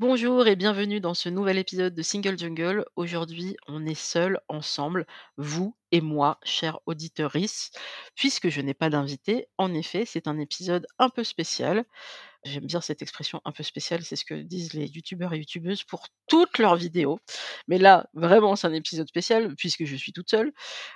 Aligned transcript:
Bonjour 0.00 0.46
et 0.46 0.56
bienvenue 0.56 0.98
dans 0.98 1.12
ce 1.12 1.28
nouvel 1.28 1.58
épisode 1.58 1.92
de 1.92 2.00
Single 2.00 2.38
Jungle. 2.38 2.86
Aujourd'hui, 2.96 3.58
on 3.68 3.84
est 3.84 3.94
seuls 3.94 4.40
ensemble, 4.48 5.06
vous 5.36 5.76
et 5.92 6.00
moi, 6.00 6.38
chers 6.42 6.80
auditeurs, 6.86 7.36
puisque 8.14 8.48
je 8.48 8.62
n'ai 8.62 8.72
pas 8.72 8.88
d'invité. 8.88 9.48
En 9.58 9.74
effet, 9.74 10.06
c'est 10.06 10.26
un 10.26 10.38
épisode 10.38 10.86
un 10.98 11.10
peu 11.10 11.22
spécial. 11.22 11.84
J'aime 12.44 12.64
bien 12.64 12.80
cette 12.80 13.02
expression 13.02 13.42
un 13.44 13.52
peu 13.52 13.62
spéciale, 13.62 14.02
c'est 14.02 14.16
ce 14.16 14.24
que 14.24 14.32
disent 14.34 14.72
les 14.72 14.86
youtubeurs 14.86 15.34
et 15.34 15.38
youtubeuses 15.38 15.84
pour 15.84 16.06
toutes 16.26 16.56
leurs 16.58 16.76
vidéos. 16.76 17.20
Mais 17.68 17.76
là, 17.76 18.08
vraiment, 18.14 18.56
c'est 18.56 18.66
un 18.66 18.72
épisode 18.72 19.06
spécial 19.08 19.54
puisque 19.56 19.84
je 19.84 19.94
suis 19.94 20.12
toute 20.12 20.30
seule. 20.30 20.50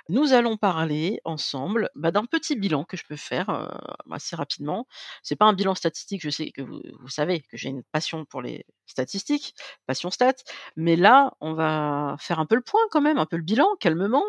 Nous 0.09 0.33
allons 0.33 0.57
parler 0.57 1.19
ensemble 1.23 1.91
bah, 1.93 2.09
d'un 2.09 2.25
petit 2.25 2.55
bilan 2.55 2.83
que 2.83 2.97
je 2.97 3.03
peux 3.07 3.15
faire 3.15 3.49
euh, 3.51 3.67
assez 4.11 4.35
rapidement. 4.35 4.87
C'est 5.21 5.35
pas 5.35 5.45
un 5.45 5.53
bilan 5.53 5.75
statistique, 5.75 6.23
je 6.23 6.31
sais 6.31 6.51
que 6.51 6.63
vous, 6.63 6.81
savez 7.09 7.41
que 7.41 7.57
j'ai 7.57 7.69
une 7.69 7.83
passion 7.83 8.25
pour 8.25 8.41
les 8.41 8.65
statistiques, 8.87 9.53
passion 9.85 10.09
stats, 10.09 10.33
mais 10.75 10.95
là, 10.95 11.31
on 11.41 11.53
va 11.53 12.15
faire 12.19 12.39
un 12.39 12.47
peu 12.47 12.55
le 12.55 12.61
point 12.61 12.81
quand 12.89 13.01
même, 13.01 13.19
un 13.19 13.27
peu 13.27 13.37
le 13.37 13.43
bilan, 13.43 13.67
calmement, 13.79 14.23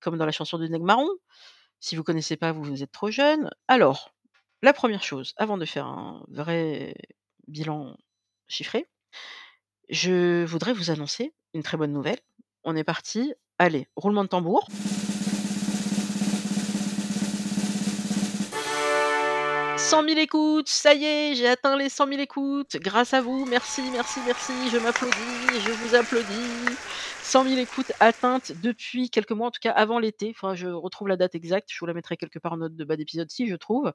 comme 0.00 0.18
dans 0.18 0.26
la 0.26 0.32
chanson 0.32 0.58
de 0.58 0.66
Neg 0.66 0.82
Marron. 0.82 1.08
Si 1.80 1.96
vous 1.96 2.02
connaissez 2.04 2.36
pas, 2.36 2.52
vous 2.52 2.82
êtes 2.82 2.92
trop 2.92 3.10
jeune. 3.10 3.50
Alors, 3.68 4.12
la 4.62 4.72
première 4.72 5.02
chose, 5.02 5.34
avant 5.36 5.56
de 5.56 5.64
faire 5.64 5.86
un 5.86 6.24
vrai 6.28 6.94
bilan 7.46 7.96
chiffré, 8.48 8.86
je 9.88 10.44
voudrais 10.44 10.72
vous 10.72 10.90
annoncer 10.90 11.32
une 11.54 11.62
très 11.62 11.76
bonne 11.76 11.92
nouvelle. 11.92 12.18
On 12.64 12.76
est 12.76 12.84
parti. 12.84 13.32
Allez, 13.58 13.88
roulement 13.96 14.24
de 14.24 14.28
tambour. 14.28 14.68
100 19.78 20.04
000 20.08 20.18
écoutes, 20.18 20.68
ça 20.68 20.92
y 20.92 21.04
est, 21.04 21.34
j'ai 21.34 21.48
atteint 21.48 21.76
les 21.76 21.88
100 21.88 22.08
000 22.08 22.20
écoutes. 22.20 22.76
Grâce 22.76 23.14
à 23.14 23.20
vous, 23.20 23.46
merci, 23.46 23.80
merci, 23.92 24.18
merci. 24.26 24.52
Je 24.70 24.76
m'applaudis, 24.76 25.60
je 25.64 25.70
vous 25.70 25.94
applaudis. 25.94 26.76
100 27.22 27.44
000 27.44 27.60
écoutes 27.60 27.92
atteintes 28.00 28.52
depuis 28.62 29.08
quelques 29.08 29.30
mois, 29.30 29.48
en 29.48 29.50
tout 29.50 29.60
cas 29.62 29.70
avant 29.70 29.98
l'été. 29.98 30.34
Enfin, 30.34 30.54
je 30.54 30.66
retrouve 30.66 31.08
la 31.08 31.16
date 31.16 31.34
exacte, 31.34 31.68
je 31.72 31.78
vous 31.78 31.86
la 31.86 31.94
mettrai 31.94 32.16
quelque 32.16 32.38
part 32.38 32.54
en 32.54 32.58
note 32.58 32.74
de 32.74 32.84
bas 32.84 32.96
d'épisode 32.96 33.30
si 33.30 33.46
je 33.48 33.54
trouve. 33.54 33.92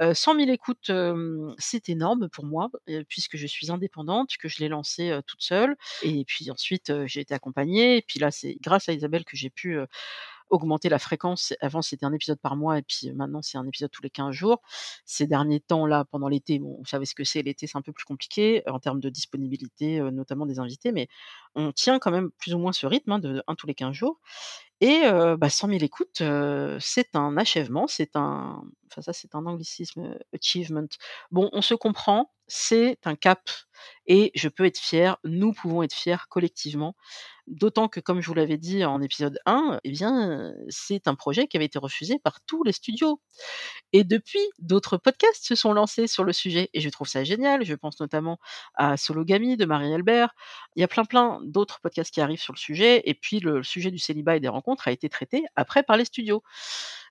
100 0.00 0.34
000 0.34 0.50
écoutes, 0.50 0.90
c'est 1.58 1.88
énorme 1.88 2.28
pour 2.28 2.44
moi, 2.44 2.70
puisque 3.08 3.36
je 3.36 3.46
suis 3.46 3.70
indépendante, 3.70 4.36
que 4.36 4.48
je 4.48 4.58
l'ai 4.58 4.68
lancé 4.68 5.18
toute 5.26 5.42
seule. 5.42 5.76
Et 6.02 6.24
puis 6.26 6.50
ensuite, 6.50 6.92
j'ai 7.06 7.20
été 7.20 7.34
accompagnée. 7.34 7.98
Et 7.98 8.02
puis 8.02 8.18
là, 8.18 8.30
c'est 8.30 8.56
grâce 8.60 8.88
à 8.88 8.92
Isabelle 8.92 9.24
que 9.24 9.36
j'ai 9.36 9.50
pu 9.50 9.78
augmenter 10.50 10.88
la 10.88 10.98
fréquence. 10.98 11.54
Avant, 11.60 11.82
c'était 11.82 12.04
un 12.06 12.12
épisode 12.12 12.38
par 12.40 12.56
mois 12.56 12.78
et 12.78 12.82
puis 12.82 13.12
maintenant, 13.12 13.42
c'est 13.42 13.58
un 13.58 13.66
épisode 13.66 13.90
tous 13.90 14.02
les 14.02 14.10
15 14.10 14.32
jours. 14.32 14.60
Ces 15.04 15.26
derniers 15.26 15.60
temps-là, 15.60 16.04
pendant 16.04 16.28
l'été, 16.28 16.58
vous 16.58 16.82
savez 16.86 17.06
ce 17.06 17.14
que 17.14 17.24
c'est, 17.24 17.42
l'été, 17.42 17.66
c'est 17.66 17.78
un 17.78 17.82
peu 17.82 17.92
plus 17.92 18.04
compliqué 18.04 18.62
en 18.68 18.78
termes 18.78 19.00
de 19.00 19.08
disponibilité, 19.08 20.00
notamment 20.00 20.46
des 20.46 20.58
invités, 20.58 20.92
mais 20.92 21.08
on 21.54 21.72
tient 21.72 21.98
quand 21.98 22.10
même 22.10 22.30
plus 22.38 22.54
ou 22.54 22.58
moins 22.58 22.72
ce 22.72 22.86
rythme 22.86 23.12
hein, 23.12 23.18
de 23.18 23.42
un 23.46 23.54
tous 23.54 23.66
les 23.66 23.74
15 23.74 23.92
jours. 23.94 24.20
Et 24.80 25.00
bah, 25.38 25.50
100 25.50 25.68
000 25.68 25.80
écoutes, 25.82 26.22
c'est 26.80 27.14
un 27.14 27.36
achèvement, 27.36 27.86
c'est 27.86 28.16
un, 28.16 28.62
enfin 28.90 29.02
ça 29.02 29.12
c'est 29.12 29.34
un 29.34 29.44
anglicisme, 29.46 30.16
achievement. 30.34 30.86
Bon, 31.30 31.50
on 31.52 31.60
se 31.62 31.74
comprend, 31.74 32.32
c'est 32.50 32.98
un 33.06 33.16
cap 33.16 33.50
et 34.06 34.30
je 34.34 34.48
peux 34.48 34.66
être 34.66 34.78
fier, 34.78 35.16
nous 35.24 35.52
pouvons 35.52 35.82
être 35.82 35.94
fiers 35.94 36.26
collectivement 36.28 36.94
D'autant 37.46 37.88
que, 37.88 37.98
comme 37.98 38.20
je 38.20 38.28
vous 38.28 38.34
l'avais 38.34 38.58
dit 38.58 38.84
en 38.84 39.02
épisode 39.02 39.40
1, 39.44 39.80
eh 39.82 39.90
bien, 39.90 40.52
c'est 40.68 41.08
un 41.08 41.16
projet 41.16 41.48
qui 41.48 41.56
avait 41.56 41.66
été 41.66 41.80
refusé 41.80 42.20
par 42.20 42.40
tous 42.46 42.62
les 42.62 42.70
studios. 42.70 43.20
Et 43.92 44.04
depuis, 44.04 44.40
d'autres 44.60 44.96
podcasts 44.96 45.44
se 45.44 45.54
sont 45.54 45.72
lancés 45.72 46.06
sur 46.06 46.24
le 46.24 46.32
sujet 46.32 46.70
et 46.74 46.80
je 46.80 46.88
trouve 46.90 47.08
ça 47.08 47.24
génial. 47.24 47.64
Je 47.64 47.74
pense 47.74 47.98
notamment 48.00 48.38
à 48.74 48.96
Sologamy 48.96 49.56
de 49.56 49.64
Marie 49.64 49.92
Albert. 49.92 50.30
Il 50.76 50.80
y 50.80 50.84
a 50.84 50.88
plein 50.88 51.04
plein 51.04 51.40
d'autres 51.44 51.80
podcasts 51.80 52.12
qui 52.14 52.20
arrivent 52.20 52.40
sur 52.40 52.52
le 52.52 52.58
sujet 52.58 53.02
et 53.04 53.14
puis 53.14 53.40
le 53.40 53.62
sujet 53.64 53.90
du 53.90 53.98
célibat 53.98 54.36
et 54.36 54.40
des 54.40 54.48
rencontres 54.48 54.88
a 54.88 54.92
été 54.92 55.08
traité 55.08 55.44
après 55.56 55.82
par 55.82 55.96
les 55.96 56.04
studios 56.04 56.42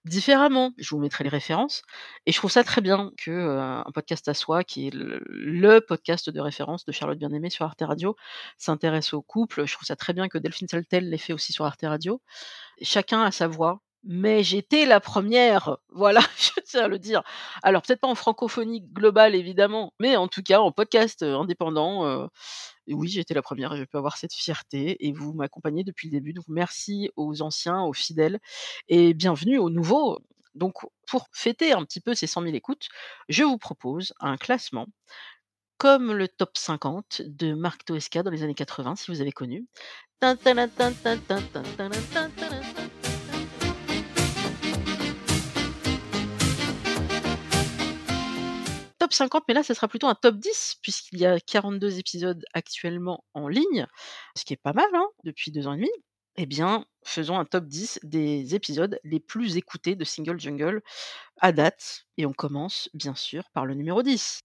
différemment. 0.05 0.71
Je 0.77 0.89
vous 0.89 0.99
mettrai 0.99 1.23
les 1.23 1.29
références. 1.29 1.83
Et 2.25 2.31
je 2.31 2.37
trouve 2.37 2.51
ça 2.51 2.63
très 2.63 2.81
bien 2.81 3.11
que 3.17 3.31
un 3.59 3.91
podcast 3.93 4.27
à 4.27 4.33
soi, 4.33 4.63
qui 4.63 4.87
est 4.87 4.93
le, 4.93 5.79
podcast 5.81 6.29
de 6.29 6.39
référence 6.39 6.85
de 6.85 6.91
Charlotte 6.91 7.17
Bien-Aimée 7.17 7.49
sur 7.49 7.65
Arte 7.65 7.81
Radio, 7.81 8.15
s'intéresse 8.57 9.13
au 9.13 9.21
couple. 9.21 9.65
Je 9.65 9.73
trouve 9.73 9.85
ça 9.85 9.95
très 9.95 10.13
bien 10.13 10.27
que 10.29 10.37
Delphine 10.37 10.67
Saltel 10.67 11.09
l'ait 11.09 11.17
fait 11.17 11.33
aussi 11.33 11.53
sur 11.53 11.65
Arte 11.65 11.83
Radio. 11.83 12.21
Chacun 12.81 13.23
a 13.23 13.31
sa 13.31 13.47
voix. 13.47 13.81
Mais 14.03 14.43
j'étais 14.43 14.85
la 14.85 15.01
première, 15.01 15.77
voilà, 15.89 16.21
je 16.37 16.61
tiens 16.65 16.85
à 16.85 16.87
le 16.87 16.99
dire. 16.99 17.21
Alors 17.63 17.81
peut-être 17.81 17.99
pas 17.99 18.07
en 18.07 18.15
francophonie 18.15 18.81
globale 18.81 19.35
évidemment, 19.35 19.93
mais 19.99 20.15
en 20.15 20.27
tout 20.27 20.41
cas 20.41 20.59
en 20.61 20.71
podcast 20.71 21.23
indépendant, 21.23 22.29
oui, 22.87 23.09
j'étais 23.09 23.33
la 23.33 23.41
première 23.41 23.75
je 23.75 23.83
peux 23.83 23.97
avoir 23.97 24.17
cette 24.17 24.33
fierté 24.33 25.05
et 25.05 25.11
vous 25.11 25.33
m'accompagnez 25.33 25.83
depuis 25.83 26.07
le 26.07 26.11
début. 26.11 26.33
Donc 26.33 26.45
merci 26.47 27.11
aux 27.17 27.41
anciens, 27.41 27.81
aux 27.81 27.93
fidèles 27.93 28.39
et 28.87 29.13
bienvenue 29.13 29.57
aux 29.57 29.69
nouveaux. 29.69 30.19
Donc 30.55 30.75
pour 31.07 31.27
fêter 31.33 31.73
un 31.73 31.83
petit 31.83 32.01
peu 32.01 32.15
ces 32.15 32.27
100 32.27 32.43
000 32.43 32.55
écoutes, 32.55 32.87
je 33.27 33.43
vous 33.43 33.57
propose 33.57 34.13
un 34.19 34.37
classement 34.37 34.87
comme 35.77 36.11
le 36.13 36.27
top 36.27 36.57
50 36.57 37.21
de 37.25 37.53
Marc 37.53 37.85
Toesca 37.85 38.21
dans 38.21 38.31
les 38.31 38.43
années 38.43 38.55
80, 38.55 38.97
si 38.97 39.11
vous 39.11 39.21
avez 39.21 39.31
connu. 39.31 39.65
Top 49.09 49.15
50, 49.15 49.43
mais 49.47 49.55
là, 49.55 49.63
ce 49.63 49.73
sera 49.73 49.87
plutôt 49.87 50.07
un 50.07 50.13
top 50.13 50.35
10, 50.35 50.77
puisqu'il 50.83 51.19
y 51.19 51.25
a 51.25 51.39
42 51.39 51.97
épisodes 51.97 52.45
actuellement 52.53 53.23
en 53.33 53.47
ligne, 53.47 53.87
ce 54.35 54.45
qui 54.45 54.53
est 54.53 54.61
pas 54.61 54.73
mal, 54.73 54.85
hein, 54.93 55.07
depuis 55.23 55.49
deux 55.49 55.65
ans 55.65 55.73
et 55.73 55.77
demi. 55.77 55.89
Eh 56.35 56.45
bien, 56.45 56.85
faisons 57.03 57.39
un 57.39 57.45
top 57.45 57.65
10 57.65 58.01
des 58.03 58.53
épisodes 58.53 58.99
les 59.03 59.19
plus 59.19 59.57
écoutés 59.57 59.95
de 59.95 60.03
Single 60.03 60.39
Jungle 60.39 60.83
à 61.41 61.51
date. 61.51 62.05
Et 62.17 62.27
on 62.27 62.33
commence, 62.33 62.89
bien 62.93 63.15
sûr, 63.15 63.49
par 63.51 63.65
le 63.65 63.73
numéro 63.73 64.03
10. 64.03 64.41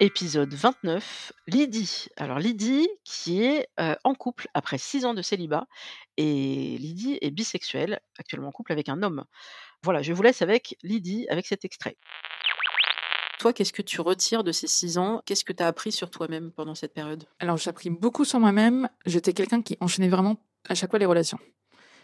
Épisode 0.00 0.52
29, 0.52 1.32
Lydie. 1.46 2.08
Alors 2.16 2.38
Lydie 2.38 2.88
qui 3.04 3.42
est 3.42 3.68
en 3.78 4.14
couple 4.14 4.48
après 4.52 4.76
6 4.76 5.06
ans 5.06 5.14
de 5.14 5.22
célibat 5.22 5.66
et 6.16 6.76
Lydie 6.78 7.18
est 7.22 7.30
bisexuelle, 7.30 8.00
actuellement 8.18 8.48
en 8.48 8.52
couple 8.52 8.72
avec 8.72 8.88
un 8.88 9.02
homme. 9.02 9.24
Voilà, 9.82 10.02
je 10.02 10.12
vous 10.12 10.22
laisse 10.22 10.42
avec 10.42 10.76
Lydie 10.82 11.26
avec 11.30 11.46
cet 11.46 11.64
extrait. 11.64 11.96
Toi, 13.38 13.52
qu'est-ce 13.52 13.72
que 13.72 13.82
tu 13.82 14.00
retires 14.00 14.44
de 14.44 14.52
ces 14.52 14.66
six 14.66 14.98
ans? 14.98 15.22
Qu'est-ce 15.26 15.44
que 15.44 15.52
tu 15.52 15.62
as 15.62 15.66
appris 15.66 15.92
sur 15.92 16.10
toi-même 16.10 16.50
pendant 16.52 16.74
cette 16.74 16.94
période? 16.94 17.24
Alors, 17.40 17.56
j'ai 17.56 17.70
appris 17.70 17.90
beaucoup 17.90 18.24
sur 18.24 18.40
moi-même. 18.40 18.88
J'étais 19.06 19.32
quelqu'un 19.32 19.62
qui 19.62 19.76
enchaînait 19.80 20.08
vraiment 20.08 20.36
à 20.68 20.74
chaque 20.74 20.90
fois 20.90 20.98
les 20.98 21.06
relations. 21.06 21.38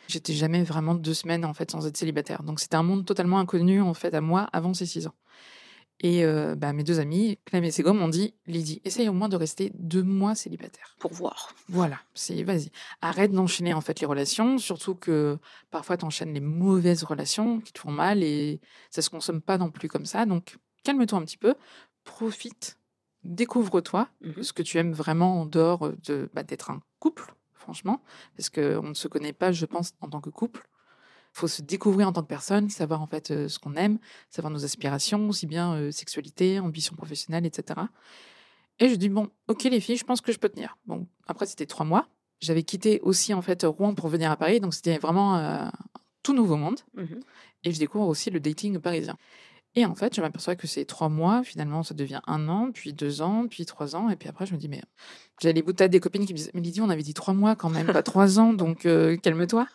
J'étais 0.08 0.32
jamais 0.32 0.62
vraiment 0.62 0.94
deux 0.94 1.14
semaines 1.14 1.44
en 1.44 1.54
fait 1.54 1.70
sans 1.70 1.86
être 1.86 1.96
célibataire. 1.96 2.42
Donc, 2.42 2.60
c'était 2.60 2.76
un 2.76 2.82
monde 2.82 3.06
totalement 3.06 3.38
inconnu 3.38 3.80
en 3.80 3.94
fait 3.94 4.12
à 4.14 4.20
moi 4.20 4.48
avant 4.52 4.74
ces 4.74 4.86
six 4.86 5.06
ans. 5.06 5.14
Et 6.02 6.24
euh, 6.24 6.54
bah, 6.56 6.72
mes 6.72 6.82
deux 6.82 6.98
amis, 6.98 7.38
Clem 7.44 7.62
et 7.62 7.70
Ségom, 7.70 7.94
m'ont 7.94 8.08
dit 8.08 8.34
Lydie, 8.46 8.80
essaye 8.84 9.08
au 9.08 9.12
moins 9.12 9.28
de 9.28 9.36
rester 9.36 9.70
deux 9.74 10.02
mois 10.02 10.34
célibataire. 10.34 10.96
Pour 10.98 11.12
voir. 11.12 11.54
Voilà, 11.68 11.98
c'est 12.14 12.42
vas-y. 12.42 12.70
Arrête 13.02 13.32
d'enchaîner 13.32 13.74
en 13.74 13.82
fait 13.82 14.00
les 14.00 14.06
relations, 14.06 14.56
surtout 14.56 14.94
que 14.94 15.38
parfois 15.70 15.98
tu 15.98 16.06
enchaînes 16.06 16.32
les 16.32 16.40
mauvaises 16.40 17.04
relations 17.04 17.60
qui 17.60 17.72
te 17.74 17.80
font 17.80 17.90
mal 17.90 18.22
et 18.22 18.60
ça 18.90 19.02
se 19.02 19.10
consomme 19.10 19.42
pas 19.42 19.58
non 19.58 19.70
plus 19.70 19.88
comme 19.88 20.06
ça. 20.06 20.24
Donc 20.24 20.56
calme-toi 20.82 21.18
un 21.18 21.24
petit 21.24 21.36
peu, 21.36 21.54
profite 22.04 22.78
découvre-toi, 23.24 24.08
Mmh 24.22 24.42
ce 24.42 24.52
que 24.52 24.62
tu 24.62 24.78
aimes 24.78 24.92
vraiment 24.92 25.42
en 25.42 25.46
dehors 25.46 25.92
de 26.04 26.30
bah, 26.34 26.42
d'être 26.42 26.70
un 26.70 26.80
couple, 26.98 27.34
franchement, 27.52 28.02
parce 28.36 28.50
qu'on 28.50 28.82
ne 28.82 28.94
se 28.94 29.08
connaît 29.08 29.32
pas, 29.32 29.52
je 29.52 29.66
pense, 29.66 29.92
en 30.00 30.08
tant 30.08 30.20
que 30.20 30.30
couple. 30.30 30.66
Il 31.34 31.38
faut 31.38 31.48
se 31.48 31.62
découvrir 31.62 32.08
en 32.08 32.12
tant 32.12 32.22
que 32.22 32.28
personne, 32.28 32.68
savoir 32.70 33.00
en 33.00 33.06
fait 33.06 33.30
euh, 33.30 33.48
ce 33.48 33.58
qu'on 33.58 33.76
aime, 33.76 33.98
savoir 34.30 34.52
nos 34.52 34.64
aspirations, 34.64 35.28
aussi 35.28 35.46
bien 35.46 35.74
euh, 35.74 35.90
sexualité, 35.92 36.58
ambition 36.58 36.96
professionnelle, 36.96 37.46
etc. 37.46 37.80
Et 38.80 38.88
je 38.88 38.96
dis 38.96 39.08
bon, 39.08 39.30
ok 39.46 39.62
les 39.64 39.80
filles, 39.80 39.96
je 39.96 40.04
pense 40.04 40.20
que 40.20 40.32
je 40.32 40.38
peux 40.38 40.48
tenir. 40.48 40.76
Bon, 40.86 41.06
après 41.28 41.46
c'était 41.46 41.66
trois 41.66 41.86
mois. 41.86 42.08
J'avais 42.40 42.62
quitté 42.64 43.00
aussi 43.02 43.32
en 43.32 43.42
fait 43.42 43.62
Rouen 43.64 43.94
pour 43.94 44.08
venir 44.08 44.30
à 44.30 44.36
Paris, 44.36 44.60
donc 44.60 44.74
c'était 44.74 44.98
vraiment 44.98 45.36
euh, 45.36 45.66
un 45.66 45.72
tout 46.22 46.34
nouveau 46.34 46.56
monde. 46.56 46.80
Mmh 46.94 47.20
Et 47.64 47.72
je 47.72 47.78
découvre 47.78 48.08
aussi 48.08 48.30
le 48.30 48.40
dating 48.40 48.78
parisien. 48.80 49.16
Et 49.76 49.84
en 49.86 49.94
fait, 49.94 50.14
je 50.14 50.20
m'aperçois 50.20 50.56
que 50.56 50.66
c'est 50.66 50.84
trois 50.84 51.08
mois, 51.08 51.44
finalement, 51.44 51.84
ça 51.84 51.94
devient 51.94 52.20
un 52.26 52.48
an, 52.48 52.70
puis 52.72 52.92
deux 52.92 53.22
ans, 53.22 53.46
puis 53.48 53.64
trois 53.66 53.94
ans. 53.94 54.10
Et 54.10 54.16
puis 54.16 54.28
après, 54.28 54.44
je 54.44 54.52
me 54.52 54.58
dis, 54.58 54.68
mais 54.68 54.82
j'ai 55.40 55.52
les 55.52 55.62
bouts 55.62 55.72
de 55.72 55.76
tête 55.76 55.92
des 55.92 56.00
copines 56.00 56.26
qui 56.26 56.32
me 56.32 56.38
disent, 56.38 56.50
mais 56.54 56.60
Lydie, 56.60 56.80
on 56.80 56.90
avait 56.90 57.02
dit 57.02 57.14
trois 57.14 57.34
mois 57.34 57.54
quand 57.54 57.70
même, 57.70 57.86
pas 57.86 58.02
trois 58.02 58.40
ans, 58.40 58.52
donc 58.52 58.84
euh, 58.84 59.16
calme-toi. 59.16 59.68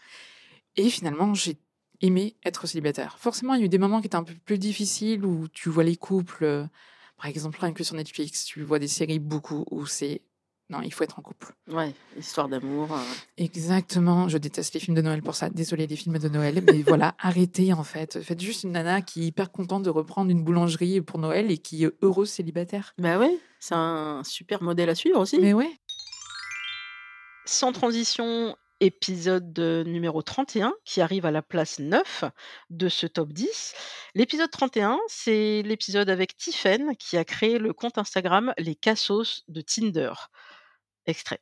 Et 0.75 0.89
finalement, 0.89 1.33
j'ai 1.33 1.57
aimé 2.01 2.35
être 2.43 2.67
célibataire. 2.67 3.17
Forcément, 3.19 3.53
il 3.53 3.61
y 3.61 3.63
a 3.63 3.65
eu 3.65 3.69
des 3.69 3.77
moments 3.77 4.01
qui 4.01 4.07
étaient 4.07 4.17
un 4.17 4.23
peu 4.23 4.33
plus 4.33 4.57
difficiles 4.57 5.25
où 5.25 5.47
tu 5.47 5.69
vois 5.69 5.85
les 5.85 5.95
couples, 5.95 6.43
euh, 6.43 6.65
par 7.15 7.27
exemple, 7.27 7.57
rien 7.61 7.71
que 7.71 7.83
sur 7.85 7.95
Netflix, 7.95 8.43
tu 8.43 8.63
vois 8.63 8.79
des 8.79 8.89
séries 8.89 9.19
beaucoup 9.19 9.63
où 9.71 9.85
c'est 9.85 10.21
non, 10.69 10.81
il 10.81 10.91
faut 10.91 11.03
être 11.03 11.19
en 11.19 11.21
couple. 11.21 11.53
Ouais, 11.67 11.93
histoire 12.17 12.49
d'amour. 12.49 12.91
euh. 12.91 12.97
Exactement. 13.37 14.27
Je 14.27 14.37
déteste 14.39 14.73
les 14.73 14.79
films 14.79 14.95
de 14.95 15.01
Noël 15.01 15.21
pour 15.21 15.35
ça. 15.35 15.49
Désolée 15.49 15.85
des 15.85 15.95
films 15.95 16.17
de 16.17 16.27
Noël, 16.27 16.63
mais 16.65 16.81
voilà, 16.87 17.13
arrêtez 17.19 17.71
en 17.73 17.83
fait. 17.83 18.19
Faites 18.23 18.41
juste 18.41 18.63
une 18.63 18.71
nana 18.71 19.01
qui 19.01 19.23
est 19.23 19.27
hyper 19.27 19.51
contente 19.51 19.83
de 19.83 19.91
reprendre 19.91 20.31
une 20.31 20.43
boulangerie 20.43 21.01
pour 21.01 21.19
Noël 21.19 21.51
et 21.51 21.59
qui 21.59 21.83
est 21.85 21.91
heureuse 22.01 22.29
célibataire. 22.31 22.93
Bah 22.97 23.19
ouais, 23.19 23.37
c'est 23.59 23.75
un 23.75 24.23
super 24.23 24.63
modèle 24.63 24.89
à 24.89 24.95
suivre 24.95 25.19
aussi. 25.19 25.37
Mais 25.39 25.53
ouais. 25.53 25.69
Sans 27.45 27.71
transition, 27.71 28.55
épisode 28.79 29.57
numéro 29.85 30.21
31 30.21 30.73
qui 30.83 31.01
arrive 31.01 31.25
à 31.25 31.31
la 31.31 31.41
place 31.41 31.79
9 31.79 32.25
de 32.69 32.89
ce 32.89 33.07
top 33.07 33.31
10. 33.33 33.73
L'épisode 34.15 34.51
31, 34.51 34.99
c'est 35.07 35.61
l'épisode 35.63 36.09
avec 36.09 36.35
Tiffen 36.37 36.95
qui 36.97 37.17
a 37.17 37.25
créé 37.25 37.57
le 37.57 37.73
compte 37.73 37.97
Instagram 37.97 38.53
Les 38.57 38.75
Cassos 38.75 39.43
de 39.47 39.61
Tinder. 39.61 40.13
Extrait. 41.05 41.39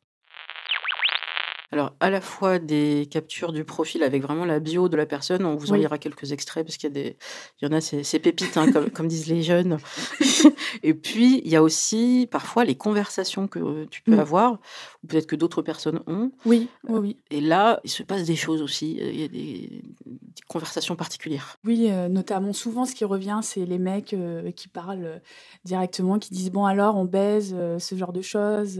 Alors, 1.73 1.95
à 1.99 2.11
la 2.11 2.21
fois 2.21 2.59
des 2.59 3.07
captures 3.09 3.51
du 3.51 3.63
profil 3.63 4.03
avec 4.03 4.21
vraiment 4.21 4.45
la 4.45 4.59
bio 4.59 4.89
de 4.89 4.95
la 4.95 5.07
personne, 5.07 5.43
on 5.43 5.55
vous 5.55 5.71
en 5.71 5.73
Oui. 5.73 5.79
lira 5.79 5.97
quelques 5.97 6.31
extraits 6.31 6.63
parce 6.63 6.77
qu'il 6.77 6.87
y 6.89 6.91
a 6.91 6.93
des, 6.93 7.17
il 7.61 7.65
y 7.65 7.67
en 7.67 7.71
a, 7.75 7.81
c'est 7.81 8.03
c'est 8.03 8.19
pépites, 8.19 8.55
hein, 8.57 8.71
comme, 8.71 8.91
comme 8.91 9.07
disent 9.07 9.25
les 9.25 9.41
jeunes. 9.41 9.79
Et 10.83 10.93
puis, 10.93 11.41
il 11.43 11.51
y 11.51 11.55
a 11.55 11.63
aussi 11.63 12.27
parfois 12.29 12.63
les 12.63 12.75
conversations 12.75 13.47
que 13.47 13.85
tu 13.85 14.03
peux 14.03 14.15
Mm. 14.15 14.19
avoir, 14.19 14.53
ou 15.03 15.07
peut-être 15.07 15.25
que 15.25 15.35
d'autres 15.35 15.63
personnes 15.63 16.01
ont. 16.05 16.31
Oui, 16.45 16.69
oui, 16.87 16.99
oui. 16.99 17.17
Et 17.31 17.41
là, 17.41 17.79
il 17.83 17.89
se 17.89 18.03
passe 18.03 18.23
des 18.25 18.35
choses 18.35 18.61
aussi. 18.61 18.95
Il 19.01 19.19
y 19.19 19.23
a 19.23 19.27
des, 19.27 19.81
des 20.05 20.43
conversations 20.47 20.95
particulières. 20.95 21.57
Oui, 21.65 21.87
euh, 21.89 22.07
notamment 22.07 22.53
souvent, 22.53 22.85
ce 22.85 22.93
qui 22.93 23.03
revient, 23.03 23.39
c'est 23.41 23.65
les 23.65 23.79
mecs 23.79 24.13
euh, 24.13 24.51
qui 24.51 24.67
parlent 24.67 25.05
euh, 25.05 25.19
directement, 25.65 26.19
qui 26.19 26.29
disent 26.31 26.51
bon 26.51 26.65
alors 26.65 26.97
on 26.97 27.05
baise, 27.05 27.55
euh, 27.57 27.79
ce 27.79 27.95
genre 27.95 28.13
de 28.13 28.21
choses. 28.21 28.79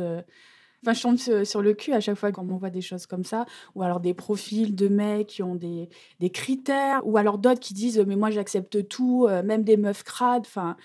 Enfin, 0.84 0.94
je 0.94 1.02
tombe 1.02 1.44
sur, 1.46 1.62
le 1.62 1.74
cul 1.74 1.94
à 1.94 2.00
chaque 2.00 2.18
fois 2.18 2.32
quand 2.32 2.46
on 2.50 2.58
voit 2.58 2.70
des 2.70 2.82
choses 2.82 3.06
comme 3.06 3.24
ça, 3.24 3.46
ou 3.76 3.84
alors 3.84 4.00
des 4.00 4.14
profils 4.14 4.76
de 4.76 4.88
mecs 4.88 5.28
qui 5.28 5.44
ont 5.44 5.56
des, 5.56 5.90
des 6.20 6.30
critères, 6.30 7.02
ou 7.06 7.18
alors 7.18 7.38
d'autres 7.38 7.60
qui 7.62 7.74
disent 7.74 8.00
mais 8.06 8.16
moi 8.16 8.30
j'accepte 8.30 8.88
tout, 8.88 9.26
euh, 9.30 9.44
même 9.44 9.64
des 9.64 9.78
meufs 9.78 10.04
crades. 10.04 10.44
Enfin, 10.46 10.76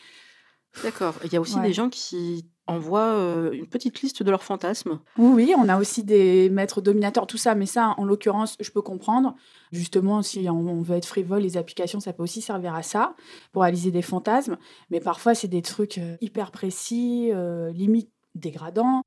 D'accord. 0.82 1.14
Il 1.24 1.32
y 1.32 1.36
a 1.36 1.40
aussi 1.40 1.56
Ouais. 1.56 1.66
des 1.66 1.72
gens 1.72 1.88
qui 1.88 2.46
envoient 2.66 3.14
euh, 3.14 3.50
une 3.52 3.66
petite 3.66 4.02
liste 4.02 4.22
de 4.22 4.30
leurs 4.30 4.42
fantasmes. 4.44 5.00
Oui, 5.16 5.46
oui, 5.46 5.54
on 5.56 5.68
a 5.68 5.78
aussi 5.78 6.04
des 6.04 6.50
maîtres 6.50 6.80
dominateurs, 6.82 7.26
tout 7.26 7.38
ça, 7.38 7.54
mais 7.54 7.66
ça, 7.66 7.94
en 7.96 8.04
l'occurrence, 8.04 8.56
je 8.60 8.70
peux 8.70 8.82
comprendre. 8.82 9.34
Justement, 9.72 10.22
si 10.22 10.48
on, 10.50 10.68
on 10.68 10.82
veut 10.82 10.96
être 10.96 11.06
frivole, 11.06 11.40
les 11.42 11.56
applications, 11.56 11.98
ça 11.98 12.12
peut 12.12 12.22
aussi 12.22 12.42
servir 12.42 12.74
à 12.74 12.82
ça, 12.82 13.14
pour 13.52 13.62
réaliser 13.62 13.90
des 13.90 14.02
fantasmes. 14.02 14.58
Mais 14.90 15.00
parfois, 15.00 15.34
c'est 15.34 15.48
des 15.48 15.62
trucs 15.62 15.98
euh, 15.98 16.16
hyper 16.20 16.50
précis, 16.50 17.30
euh, 17.32 17.72
limite 17.72 18.10
dégradants. 18.34 19.02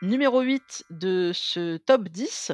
Numéro 0.00 0.42
8 0.42 0.84
de 0.90 1.32
ce 1.34 1.76
top 1.78 2.08
10, 2.08 2.52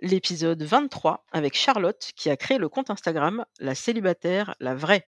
l'épisode 0.00 0.62
23 0.62 1.24
avec 1.32 1.56
Charlotte 1.56 2.12
qui 2.14 2.28
a 2.28 2.36
créé 2.36 2.58
le 2.58 2.68
compte 2.68 2.90
Instagram 2.90 3.46
La 3.58 3.74
célibataire, 3.74 4.54
la 4.60 4.74
vraie. 4.74 5.08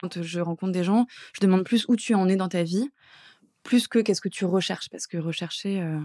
Quand 0.00 0.22
je 0.22 0.38
rencontre 0.38 0.70
des 0.70 0.84
gens, 0.84 1.06
je 1.32 1.40
demande 1.40 1.64
plus 1.64 1.84
où 1.88 1.96
tu 1.96 2.14
en 2.14 2.28
es 2.28 2.36
dans 2.36 2.48
ta 2.48 2.62
vie, 2.62 2.88
plus 3.64 3.88
que 3.88 3.98
qu'est-ce 3.98 4.20
que 4.20 4.28
tu 4.28 4.44
recherches, 4.44 4.88
parce 4.88 5.08
que 5.08 5.16
rechercher, 5.16 5.80
euh, 5.80 5.98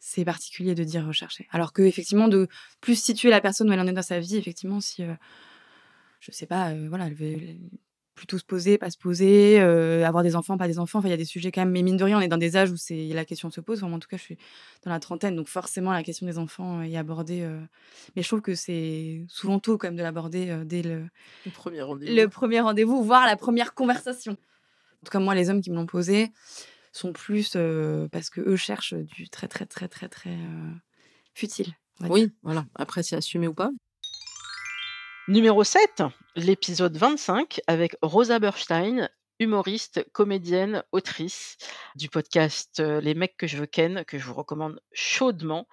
c'est 0.00 0.24
particulier 0.24 0.74
de 0.74 0.82
dire 0.82 1.06
rechercher. 1.06 1.46
Alors 1.50 1.74
que 1.74 1.82
effectivement, 1.82 2.28
de 2.28 2.48
plus 2.80 2.98
situer 2.98 3.28
la 3.28 3.42
personne 3.42 3.68
où 3.68 3.74
elle 3.74 3.80
en 3.80 3.86
est 3.86 3.92
dans 3.92 4.00
sa 4.00 4.20
vie, 4.20 4.38
effectivement, 4.38 4.80
si, 4.80 5.02
euh, 5.02 5.14
je 6.20 6.32
sais 6.32 6.46
pas, 6.46 6.70
euh, 6.70 6.88
voilà, 6.88 7.08
elle 7.08 7.14
veut 7.14 7.36
plutôt 8.14 8.38
se 8.38 8.44
poser, 8.44 8.76
pas 8.78 8.90
se 8.90 8.98
poser, 8.98 9.58
euh, 9.60 10.06
avoir 10.06 10.22
des 10.22 10.36
enfants, 10.36 10.58
pas 10.58 10.68
des 10.68 10.78
enfants, 10.78 10.98
enfin, 10.98 11.08
il 11.08 11.12
y 11.12 11.14
a 11.14 11.18
des 11.18 11.24
sujets 11.24 11.50
quand 11.50 11.62
même, 11.62 11.70
mais 11.70 11.82
mine 11.82 11.96
de 11.96 12.04
rien, 12.04 12.18
on 12.18 12.20
est 12.20 12.28
dans 12.28 12.36
des 12.38 12.56
âges 12.56 12.70
où 12.70 12.76
c'est 12.76 13.06
la 13.08 13.24
question 13.24 13.50
se 13.50 13.60
pose. 13.60 13.78
Enfin, 13.78 13.88
moi, 13.88 13.96
en 13.96 14.00
tout 14.00 14.08
cas, 14.08 14.16
je 14.18 14.22
suis 14.22 14.38
dans 14.84 14.90
la 14.90 15.00
trentaine, 15.00 15.34
donc 15.34 15.48
forcément, 15.48 15.92
la 15.92 16.02
question 16.02 16.26
des 16.26 16.36
enfants 16.38 16.82
est 16.82 16.96
abordée. 16.96 17.40
euh, 17.42 17.60
Mais 18.14 18.22
je 18.22 18.28
trouve 18.28 18.42
que 18.42 18.54
c'est 18.54 19.22
souvent 19.28 19.58
tôt 19.60 19.78
quand 19.78 19.88
même 19.88 19.96
de 19.96 20.02
l'aborder 20.02 20.50
euh, 20.50 20.64
dès 20.64 20.82
le, 20.82 21.06
Le 21.46 21.50
premier 21.52 21.80
rendez-vous. 21.82 22.14
le 22.14 22.28
premier 22.28 22.60
rendez-vous, 22.60 23.02
voire 23.02 23.24
la 23.26 23.36
première 23.36 23.72
conversation. 23.74 24.32
En 24.32 25.04
tout 25.06 25.10
cas, 25.10 25.18
moi, 25.18 25.34
les 25.34 25.48
hommes 25.50 25.62
qui 25.62 25.70
me 25.70 25.76
l'ont 25.76 25.86
posé 25.86 26.30
sont 26.92 27.12
plus 27.12 27.56
parce 28.12 28.28
que 28.30 28.40
eux 28.42 28.56
cherchent 28.56 28.94
du 28.94 29.28
très, 29.30 29.48
très, 29.48 29.64
très, 29.66 29.88
très, 29.88 30.08
très 30.08 30.36
futile. 31.34 31.72
Oui, 32.08 32.32
voilà. 32.42 32.66
Après, 32.74 33.02
c'est 33.02 33.16
assumé 33.16 33.48
ou 33.48 33.54
pas. 33.54 33.70
Numéro 35.32 35.64
7, 35.64 36.02
l'épisode 36.36 36.94
25 36.94 37.62
avec 37.66 37.96
Rosa 38.02 38.38
Berstein, 38.38 39.08
humoriste, 39.38 40.04
comédienne, 40.12 40.84
autrice 40.92 41.56
du 41.96 42.10
podcast 42.10 42.80
euh, 42.80 43.00
Les 43.00 43.14
mecs 43.14 43.38
que 43.38 43.46
je 43.46 43.56
veux 43.56 43.64
ken, 43.64 44.04
que 44.04 44.18
je 44.18 44.26
vous 44.26 44.34
recommande 44.34 44.78
chaudement. 44.92 45.66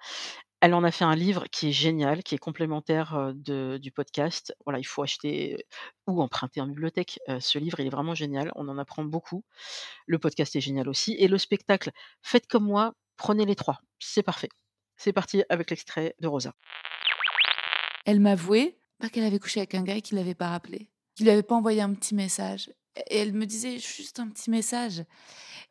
Elle 0.62 0.72
en 0.72 0.82
a 0.82 0.90
fait 0.90 1.04
un 1.04 1.14
livre 1.14 1.44
qui 1.52 1.68
est 1.68 1.72
génial, 1.72 2.22
qui 2.22 2.34
est 2.34 2.38
complémentaire 2.38 3.14
euh, 3.14 3.32
de- 3.34 3.76
du 3.76 3.92
podcast. 3.92 4.56
Voilà, 4.64 4.78
il 4.78 4.84
faut 4.84 5.02
acheter 5.02 5.56
euh, 5.56 5.58
ou 6.06 6.22
emprunter 6.22 6.62
en 6.62 6.66
bibliothèque. 6.66 7.18
ce 7.40 7.58
livre, 7.58 7.80
il 7.80 7.86
est 7.86 7.90
vraiment 7.90 8.14
génial. 8.14 8.52
On 8.54 8.66
en 8.66 8.78
apprend 8.78 9.04
beaucoup. 9.04 9.44
Le 10.06 10.18
podcast 10.18 10.56
est 10.56 10.62
génial 10.62 10.88
aussi. 10.88 11.16
Et 11.18 11.28
le 11.28 11.36
spectacle, 11.36 11.90
faites 12.22 12.46
comme 12.46 12.64
moi, 12.64 12.94
prenez 13.18 13.44
les 13.44 13.56
trois. 13.56 13.80
C'est 13.98 14.22
parfait. 14.22 14.48
C'est 14.96 15.12
parti 15.12 15.44
avec 15.50 15.68
l'extrait 15.68 16.14
de 16.18 16.28
Rosa. 16.28 16.54
Elle 18.06 18.20
m'avouait 18.20 18.79
qu'elle 19.08 19.24
avait 19.24 19.38
couché 19.38 19.60
avec 19.60 19.74
un 19.74 19.82
gars 19.82 19.96
et 19.96 20.02
qu'il 20.02 20.16
l'avait 20.16 20.34
pas 20.34 20.48
rappelé, 20.48 20.90
qu'il 21.14 21.30
lui 21.30 21.42
pas 21.42 21.54
envoyé 21.54 21.80
un 21.80 21.94
petit 21.94 22.14
message. 22.14 22.70
Et 23.08 23.18
elle 23.18 23.32
me 23.32 23.46
disait 23.46 23.78
juste 23.78 24.18
un 24.18 24.28
petit 24.28 24.50
message. 24.50 25.04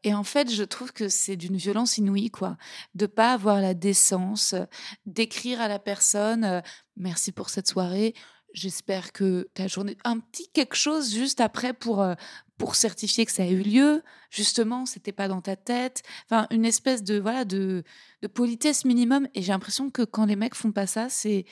Et 0.03 0.13
en 0.13 0.24
fait, 0.24 0.50
je 0.50 0.63
trouve 0.63 0.93
que 0.93 1.09
c'est 1.09 1.36
d'une 1.36 1.57
violence 1.57 1.98
inouïe, 1.98 2.31
quoi, 2.31 2.57
de 2.95 3.05
pas 3.05 3.33
avoir 3.33 3.59
la 3.59 3.74
décence 3.74 4.53
euh, 4.53 4.63
d'écrire 5.05 5.59
à 5.59 5.67
la 5.67 5.79
personne 5.79 6.45
euh, 6.45 6.62
merci 6.95 7.31
pour 7.31 7.50
cette 7.50 7.67
soirée. 7.67 8.13
J'espère 8.53 9.12
que 9.12 9.50
ta 9.53 9.67
journée, 9.67 9.98
un 10.05 10.19
petit 10.19 10.50
quelque 10.50 10.75
chose 10.75 11.13
juste 11.13 11.41
après 11.41 11.74
pour 11.74 12.01
euh, 12.01 12.15
pour 12.57 12.75
certifier 12.75 13.25
que 13.25 13.31
ça 13.31 13.43
a 13.43 13.48
eu 13.48 13.62
lieu. 13.62 14.03
Justement, 14.31 14.86
c'était 14.86 15.12
pas 15.12 15.27
dans 15.27 15.41
ta 15.41 15.55
tête. 15.55 16.01
Enfin, 16.25 16.48
une 16.50 16.65
espèce 16.65 17.03
de 17.03 17.19
voilà 17.19 17.45
de 17.45 17.83
de 18.21 18.27
politesse 18.27 18.86
minimum. 18.86 19.27
Et 19.36 19.41
j'ai 19.41 19.51
l'impression 19.51 19.89
que 19.91 20.01
quand 20.01 20.25
les 20.25 20.36
mecs 20.36 20.55
font 20.55 20.71
pas 20.71 20.88
ça, 20.88 21.09
c'est 21.09 21.45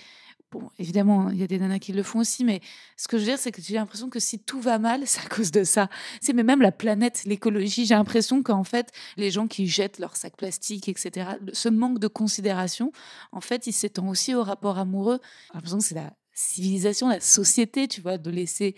Bon, 0.49 0.69
évidemment, 0.79 1.29
il 1.29 1.37
y 1.37 1.43
a 1.43 1.47
des 1.47 1.59
nanas 1.59 1.79
qui 1.79 1.91
le 1.91 2.03
font 2.03 2.19
aussi, 2.19 2.45
mais 2.45 2.61
ce 2.95 3.09
que 3.09 3.17
je 3.17 3.23
veux 3.23 3.29
dire, 3.31 3.37
c'est 3.37 3.51
que 3.51 3.61
j'ai 3.61 3.73
l'impression 3.75 4.09
que 4.09 4.19
si 4.19 4.39
tout 4.39 4.61
va 4.61 4.79
mal, 4.79 5.01
c'est 5.05 5.19
à 5.19 5.27
cause 5.27 5.51
de 5.51 5.65
ça. 5.65 5.89
C'est 6.21 6.31
mais 6.31 6.43
même 6.43 6.61
la 6.61 6.71
planète, 6.71 7.23
l'écologie, 7.25 7.85
j'ai 7.85 7.95
l'impression 7.95 8.41
qu'en 8.43 8.63
fait, 8.63 8.91
les 9.17 9.29
gens 9.29 9.47
qui 9.47 9.67
jettent 9.67 9.99
leurs 9.99 10.15
sacs 10.15 10.37
plastiques, 10.37 10.87
etc., 10.87 11.31
ce 11.51 11.67
manque 11.67 11.99
de 11.99 12.07
considération, 12.07 12.93
en 13.33 13.41
fait, 13.41 13.67
il 13.67 13.73
s'étend 13.73 14.07
aussi 14.07 14.35
au 14.35 14.43
rapport 14.43 14.77
amoureux. 14.77 15.19
J'ai 15.47 15.55
l'impression 15.55 15.79
que 15.79 15.83
c'est 15.83 15.95
la 15.95 16.13
civilisation, 16.33 17.09
la 17.09 17.19
société, 17.19 17.89
tu 17.89 17.99
vois, 17.99 18.17
de 18.17 18.29
laisser 18.29 18.75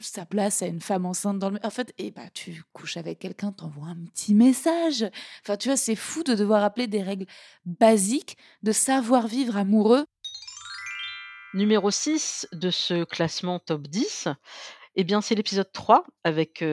sa 0.00 0.24
place 0.24 0.62
à 0.62 0.66
une 0.66 0.80
femme 0.80 1.04
enceinte 1.04 1.38
dans 1.38 1.50
le... 1.50 1.58
En 1.64 1.70
fait, 1.70 1.92
et 1.98 2.12
bah, 2.12 2.30
tu 2.32 2.62
couches 2.72 2.96
avec 2.96 3.18
quelqu'un, 3.18 3.52
t'envoies 3.52 3.88
un 3.88 4.04
petit 4.06 4.34
message. 4.34 5.04
Enfin, 5.42 5.56
tu 5.56 5.68
vois, 5.68 5.76
c'est 5.76 5.96
fou 5.96 6.22
de 6.22 6.34
devoir 6.34 6.62
appeler 6.62 6.86
des 6.86 7.02
règles 7.02 7.26
basiques 7.66 8.38
de 8.62 8.72
savoir-vivre 8.72 9.56
amoureux 9.56 10.06
Numéro 11.54 11.90
6 11.90 12.46
de 12.52 12.70
ce 12.70 13.04
classement 13.04 13.58
top 13.60 13.82
10, 13.82 14.28
Eh 14.96 15.04
bien, 15.04 15.20
c'est 15.20 15.34
l'épisode 15.36 15.70
3 15.72 16.04
avec, 16.24 16.64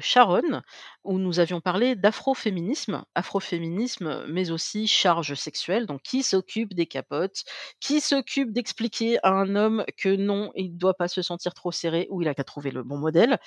Sharon, 0.00 0.62
où 1.04 1.18
nous 1.18 1.40
avions 1.40 1.60
parlé 1.60 1.96
d'afroféminisme. 1.96 3.04
Afroféminisme, 3.14 4.24
mais 4.28 4.50
aussi 4.50 4.88
charge 4.88 5.34
sexuelle, 5.34 5.86
donc 5.86 6.02
qui 6.02 6.22
s'occupe 6.22 6.74
des 6.74 6.86
capotes? 6.86 7.44
Qui 7.80 8.00
s'occupe 8.00 8.52
d'expliquer 8.52 9.18
à 9.24 9.30
un 9.32 9.56
homme 9.56 9.84
que 9.98 10.14
non, 10.16 10.52
il 10.56 10.72
ne 10.74 10.78
doit 10.78 10.94
pas 10.94 11.08
se 11.08 11.22
sentir 11.22 11.54
trop 11.54 11.72
serré 11.72 12.06
ou 12.10 12.22
il 12.22 12.28
a 12.28 12.34
qu'à 12.34 12.44
trouver 12.44 12.70
le 12.72 12.82
bon 12.84 12.98
modèle? 12.98 13.38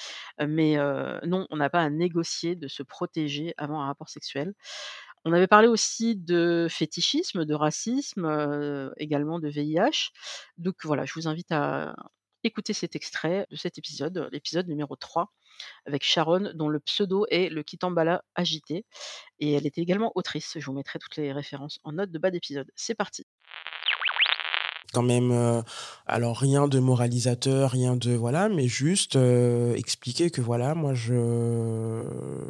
Mais 0.46 0.78
non, 1.26 1.48
on 1.52 1.58
n'a 1.58 1.70
pas 1.70 1.82
à 1.82 1.90
négocier 1.90 2.56
de 2.56 2.68
se 2.68 2.84
protéger 2.84 3.54
avant 3.58 3.82
un 3.82 3.88
rapport 3.88 4.10
sexuel. 4.10 4.54
On 5.26 5.34
avait 5.34 5.48
parlé 5.48 5.68
aussi 5.68 6.16
de 6.16 6.68
fétichisme, 6.70 7.46
de 7.46 7.54
racisme, 7.56 8.26
heu, 8.26 8.94
également 8.98 9.40
de 9.40 9.48
VIH. 9.50 10.12
Donc 10.58 10.76
voilà, 10.84 11.06
je 11.06 11.14
vous 11.16 11.28
invite 11.28 11.52
à 11.52 11.96
écouter 12.44 12.74
cet 12.74 12.96
extrait 12.96 13.48
de 13.50 13.56
cet 13.56 13.80
épisode, 13.80 14.30
l'épisode 14.32 14.68
numéro 14.68 14.96
3 14.96 15.34
avec 15.86 16.04
Sharon 16.04 16.52
dont 16.54 16.70
le 16.70 16.80
pseudo 16.80 17.26
est 17.32 17.50
le 17.50 17.64
Kitambala 17.64 18.24
agité 18.36 18.86
et 19.40 19.54
elle 19.54 19.66
était 19.66 19.82
également 19.82 20.12
autrice. 20.16 20.58
Je 20.60 20.66
vous 20.66 20.74
mettrai 20.74 21.00
toutes 21.00 21.16
les 21.18 21.32
références 21.34 21.80
en 21.84 21.94
note 21.94 22.12
de 22.12 22.20
bas 22.20 22.32
d'épisode. 22.32 22.72
C'est 22.76 22.96
parti. 22.96 23.26
Quand 24.96 25.02
même, 25.02 25.34
euh, 25.34 25.62
alors 26.08 26.38
rien 26.38 26.70
de 26.70 26.80
moralisateur, 26.80 27.72
rien 27.72 27.98
de 27.98 28.14
voilà, 28.14 28.48
mais 28.48 28.70
juste 28.70 29.18
euh, 29.18 29.76
expliquer 29.76 30.30
que 30.30 30.40
voilà, 30.40 30.74
moi 30.74 30.94
je 30.94 32.02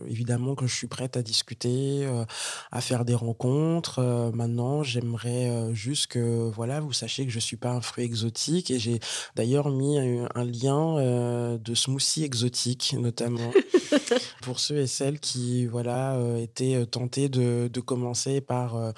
évidemment 0.08 0.54
que 0.54 0.68
je 0.68 0.76
suis 0.76 0.86
prête 0.86 1.18
à 1.18 1.24
discuter, 1.24 2.06
euh, 2.06 2.24
à 2.72 2.82
faire 2.82 3.04
des 3.04 3.16
rencontres. 3.16 4.00
Maintenant, 4.36 4.84
j'aimerais 4.84 5.74
juste 5.74 6.06
que 6.06 6.52
voilà, 6.56 6.82
vous 6.82 6.94
sachiez 6.94 7.26
que 7.26 7.32
je 7.32 7.40
suis 7.40 7.58
pas 7.58 7.72
un 7.72 7.82
fruit 7.82 8.04
exotique 8.04 8.70
et 8.70 8.78
j'ai 8.78 9.00
d'ailleurs 9.36 9.72
mis 9.72 9.98
un, 9.98 10.30
un 10.36 10.46
lien 10.46 11.58
de 11.58 11.74
smoothie 11.74 12.26
exotique 12.26 12.96
notamment 13.00 13.52
pour 14.44 14.60
ceux 14.60 14.78
et 14.78 14.88
celles 14.88 15.20
qui 15.20 15.66
voilà 15.66 16.16
étaient 16.38 16.86
tentés 16.86 17.28
de, 17.28 17.72
de 17.74 17.80
commencer 17.80 18.40
par 18.40 18.94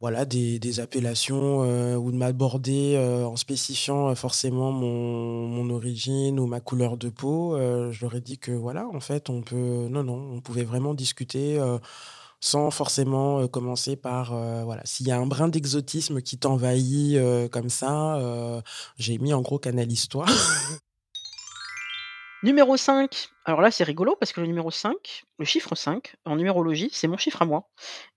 voilà, 0.00 0.24
des, 0.24 0.80
appellations 0.80 1.62
euh, 1.62 1.96
ou 1.96 2.10
de 2.10 2.16
m'aborder 2.16 2.94
euh, 2.96 3.26
en 3.26 3.36
spécifiant 3.36 4.08
euh, 4.08 4.14
forcément 4.14 4.72
mon, 4.72 5.46
mon 5.46 5.68
origine 5.74 6.40
ou 6.40 6.46
ma 6.46 6.60
couleur 6.60 6.96
de 6.96 7.10
peau. 7.10 7.56
Je 7.58 8.00
leur 8.02 8.14
ai 8.14 8.20
dit 8.20 8.38
que 8.38 8.52
voilà, 8.52 8.86
en 8.88 9.00
fait, 9.00 9.28
on 9.28 9.42
peut. 9.42 9.88
Non, 9.90 10.02
non, 10.02 10.30
on 10.32 10.40
pouvait 10.40 10.64
vraiment 10.64 10.94
discuter 10.94 11.58
sans 12.40 12.70
forcément 12.70 13.46
commencer 13.48 13.96
par. 13.96 14.32
voilà, 14.64 14.82
s'il 14.84 15.06
y 15.08 15.10
a 15.12 15.18
un 15.18 15.26
brin 15.26 15.48
d'exotisme 15.48 16.22
qui 16.22 16.38
t'envahit 16.38 17.18
comme 17.50 17.68
ça, 17.68 18.62
j'ai 18.96 19.18
mis 19.18 19.34
en 19.34 19.42
gros 19.42 19.58
canalise-toi. 19.58 20.26
Numéro 22.42 22.74
5, 22.78 23.28
alors 23.44 23.60
là 23.60 23.70
c'est 23.70 23.84
rigolo 23.84 24.16
parce 24.16 24.32
que 24.32 24.40
le 24.40 24.46
numéro 24.46 24.70
5, 24.70 25.24
le 25.38 25.44
chiffre 25.44 25.74
5 25.74 26.14
en 26.24 26.36
numérologie, 26.36 26.88
c'est 26.90 27.06
mon 27.06 27.18
chiffre 27.18 27.42
à 27.42 27.44
moi. 27.44 27.68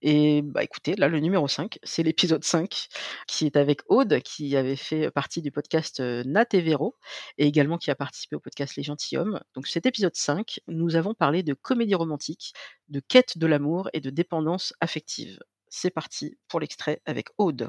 Et 0.02 0.42
bah 0.42 0.64
écoutez, 0.64 0.96
là 0.96 1.10
le 1.10 1.20
numéro 1.20 1.46
5, 1.50 1.78
c'est 1.84 2.04
l'épisode 2.04 2.42
5 2.46 2.88
qui 3.28 3.46
est 3.46 3.58
avec 3.58 3.82
Aude 3.90 4.22
qui 4.22 4.56
avait 4.56 4.78
fait 4.78 5.12
partie 5.12 5.42
du 5.42 5.52
podcast 5.52 6.00
euh, 6.00 6.24
Nat 6.26 6.46
et 6.54 6.62
Véro 6.62 6.96
et 7.38 7.46
également 7.48 7.78
qui 7.78 7.92
a 7.92 7.96
participé 7.96 8.38
au 8.38 8.40
podcast 8.40 8.78
Les 8.78 8.84
Gentilhommes. 8.84 9.42
Donc 9.56 9.68
cet 9.68 9.86
épisode 9.86 10.16
5, 10.16 10.62
nous 10.70 10.96
avons 10.96 11.14
parlé 11.14 11.44
de 11.44 11.54
comédie 11.54 11.96
romantique, 11.96 12.54
de 12.88 13.02
quête 13.02 13.38
de 13.38 13.46
l'amour 13.46 13.90
et 13.92 14.00
de 14.00 14.10
dépendance 14.10 14.74
affective. 14.80 15.38
C'est 15.68 15.92
parti 15.92 16.38
pour 16.48 16.62
l'extrait 16.62 17.02
avec 17.06 17.28
Aude. 17.38 17.68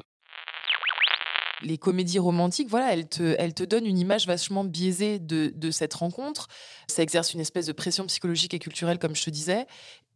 Les 1.61 1.77
comédies 1.77 2.19
romantiques, 2.19 2.69
voilà, 2.69 2.93
elles 2.93 3.07
te, 3.07 3.35
elles 3.37 3.53
te 3.53 3.63
donnent 3.63 3.85
une 3.85 3.97
image 3.97 4.27
vachement 4.27 4.63
biaisée 4.63 5.19
de, 5.19 5.51
de 5.55 5.71
cette 5.71 5.93
rencontre. 5.93 6.47
Ça 6.87 7.01
exerce 7.01 7.33
une 7.33 7.39
espèce 7.39 7.65
de 7.65 7.71
pression 7.71 8.05
psychologique 8.07 8.53
et 8.53 8.59
culturelle, 8.59 8.99
comme 8.99 9.15
je 9.15 9.23
te 9.23 9.29
disais. 9.29 9.65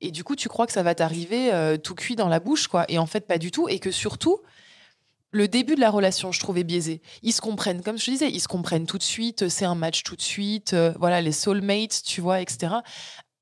Et 0.02 0.12
du 0.12 0.24
coup, 0.24 0.36
tu 0.36 0.50
crois 0.50 0.66
que 0.66 0.74
ça 0.74 0.84
va 0.84 0.96
t'arriver 0.96 1.54
euh, 1.54 1.78
tout 1.78 1.96
cuit 1.96 2.16
dans 2.16 2.28
la 2.28 2.40
bouche, 2.40 2.68
quoi. 2.68 2.86
Et 2.90 2.98
en 2.98 3.06
fait, 3.06 3.28
pas 3.28 3.38
du 3.38 3.52
tout. 3.52 3.68
Et 3.70 3.80
que 3.80 3.92
surtout, 3.92 4.40
le 5.32 5.48
début 5.48 5.76
de 5.76 5.82
la 5.82 5.90
relation, 5.92 6.32
je 6.32 6.40
trouvais 6.40 6.64
biaisé. 6.64 7.02
Ils 7.22 7.34
se 7.34 7.42
comprennent, 7.42 7.84
comme 7.84 7.98
je 7.98 8.06
te 8.06 8.12
disais, 8.12 8.30
ils 8.30 8.40
se 8.40 8.48
comprennent 8.48 8.86
tout 8.86 8.98
de 8.98 9.04
suite. 9.04 9.48
C'est 9.50 9.66
un 9.66 9.76
match 9.76 10.04
tout 10.04 10.16
de 10.16 10.22
suite. 10.22 10.74
euh, 10.74 10.94
voilà, 11.00 11.22
les 11.22 11.32
soulmates, 11.32 12.02
tu 12.04 12.22
vois, 12.22 12.42
etc. 12.42 12.76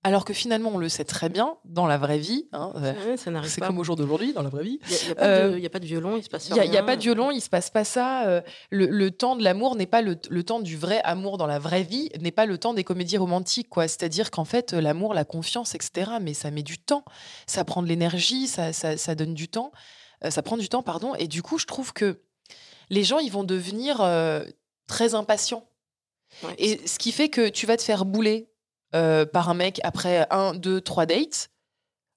Alors 0.07 0.23
que 0.23 0.33
finalement, 0.33 0.71
on 0.73 0.77
le 0.77 0.87
sait 0.87 1.03
très 1.03 1.27
bien 1.27 1.57
dans 1.65 1.85
la 1.85 1.97
vraie 1.97 2.17
vie. 2.17 2.47
hein, 2.53 2.71
euh, 2.77 3.15
c'est 3.45 3.59
comme 3.61 3.77
au 3.77 3.83
jour 3.83 3.95
d'aujourd'hui, 3.97 4.31
dans 4.31 4.41
la 4.41 4.49
vraie 4.49 4.63
vie. 4.63 4.79
Il 4.89 4.95
n'y 4.95 4.95
a, 4.95 5.07
y 5.07 5.11
a 5.11 5.15
pas 5.15 5.25
Euh, 5.25 5.59
de- 5.59 5.65
a 5.65 5.69
pas 5.69 5.79
de 5.79 5.85
violon, 5.85 6.15
il 6.17 6.23
se 6.23 6.29
passe 6.29 6.49
a, 6.49 6.53
rien. 6.53 6.63
y 6.63 6.77
a 6.77 6.83
pas 6.83 6.95
de 6.95 7.01
violon, 7.01 7.29
il 7.31 7.41
se 7.41 7.49
passe 7.49 7.69
pas 7.69 7.83
ça. 7.83 8.25
euh, 8.27 8.41
le, 8.69 8.85
le 8.85 9.11
temps 9.11 9.35
de 9.35 9.43
l'amour 9.43 9.75
n'est 9.75 9.85
pas 9.85 10.01
le, 10.01 10.15
le 10.29 10.43
temps 10.43 10.59
du 10.61 10.77
vrai 10.77 11.01
amour 11.03 11.37
dans 11.37 11.47
la 11.47 11.59
vraie 11.59 11.83
vie, 11.83 12.09
n'est 12.21 12.31
pas 12.31 12.45
le 12.45 12.57
temps 12.57 12.73
des 12.73 12.83
comédies 12.85 13.17
romantiques. 13.17 13.69
quoi. 13.69 13.87
C'est-à-dire 13.89 14.31
qu'en 14.31 14.45
fait, 14.45 14.71
l'amour, 14.73 15.13
la 15.13 15.25
confiance, 15.25 15.75
etc., 15.75 16.11
mais 16.21 16.33
ça 16.33 16.51
met 16.51 16.63
du 16.63 16.77
temps. 16.77 17.03
Ça 17.45 17.65
prend 17.65 17.81
de 17.83 17.87
l'énergie, 17.87 18.47
ça, 18.47 18.71
ça, 18.71 18.95
ça 18.95 19.13
donne 19.15 19.33
du 19.33 19.49
temps. 19.49 19.71
ça 20.29 20.41
prend 20.41 20.57
du 20.57 20.69
temps, 20.69 20.83
pardon. 20.83 21.15
Et 21.15 21.27
du 21.27 21.41
coup, 21.43 21.57
je 21.57 21.65
trouve 21.65 21.91
que 21.91 22.21
les 22.89 23.03
gens, 23.03 23.19
ils 23.19 23.31
vont 23.31 23.43
devenir 23.43 23.99
euh, 24.01 24.45
très 24.87 25.15
impatients. 25.15 25.65
Ouais. 26.43 26.55
Et 26.57 26.87
ce 26.87 26.97
qui 26.99 27.11
fait 27.11 27.29
que 27.29 27.49
tu 27.49 27.65
vas 27.65 27.75
te 27.77 27.81
faire 27.83 28.05
bouler 28.05 28.49
euh, 28.95 29.25
par 29.25 29.49
un 29.49 29.53
mec 29.53 29.79
après 29.83 30.27
un, 30.31 30.53
deux, 30.53 30.81
trois 30.81 31.05
dates 31.05 31.49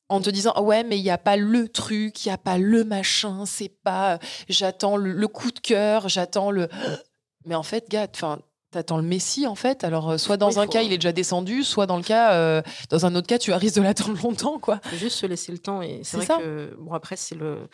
en 0.09 0.21
te 0.21 0.31
disant 0.31 0.53
Ah 0.57 0.63
ouais 0.63 0.83
mais 0.85 0.99
il 0.99 1.03
n'y 1.03 1.11
a 1.11 1.19
pas 1.19 1.37
le 1.37 1.69
truc, 1.69 2.25
il 2.25 2.29
n'y 2.29 2.33
a 2.33 2.39
pas 2.39 2.59
le 2.59 2.85
machin, 2.85 3.45
c'est 3.47 3.73
pas 3.83 4.15
euh, 4.15 4.19
j'attends 4.49 4.97
le, 4.97 5.13
le 5.13 5.29
coup 5.29 5.51
de 5.51 5.61
cœur, 5.61 6.09
j'attends 6.09 6.51
le 6.51 6.69
mais 7.47 7.55
en 7.55 7.63
fait 7.63 7.89
gars, 7.89 8.07
enfin 8.15 8.41
t'attends 8.73 8.99
le 8.99 9.03
messie 9.03 9.47
en 9.49 9.57
fait. 9.57 9.83
Alors 9.83 10.11
euh, 10.11 10.17
soit 10.19 10.37
dans 10.37 10.49
Oui, 10.51 10.59
un 10.59 10.65
faut- 10.67 10.71
cas 10.71 10.83
il 10.83 10.93
est 10.93 10.99
déjà 10.99 11.11
descendu, 11.13 11.65
soit 11.65 11.87
dans 11.87 11.97
le 11.97 12.03
cas 12.05 12.35
euh, 12.35 12.63
dans 12.89 13.05
un 13.07 13.15
autre 13.17 13.27
cas 13.27 13.39
tu 13.39 13.53
risques 13.53 13.77
de 13.77 13.83
l'attendre 13.83 14.17
longtemps 14.23 14.59
quoi. 14.61 14.81
faut 14.85 14.97
juste 14.97 15.17
se 15.17 15.27
laisser 15.27 15.51
le 15.53 15.59
temps. 15.59 15.83
Et 15.83 16.01
c'est 16.05 16.11
C'est 16.13 16.17
vrai 16.19 16.27
ça. 16.27 16.39
que, 16.39 16.77
bon, 16.79 16.93
après, 16.93 17.17
c'est 17.17 17.35
le. 17.35 17.69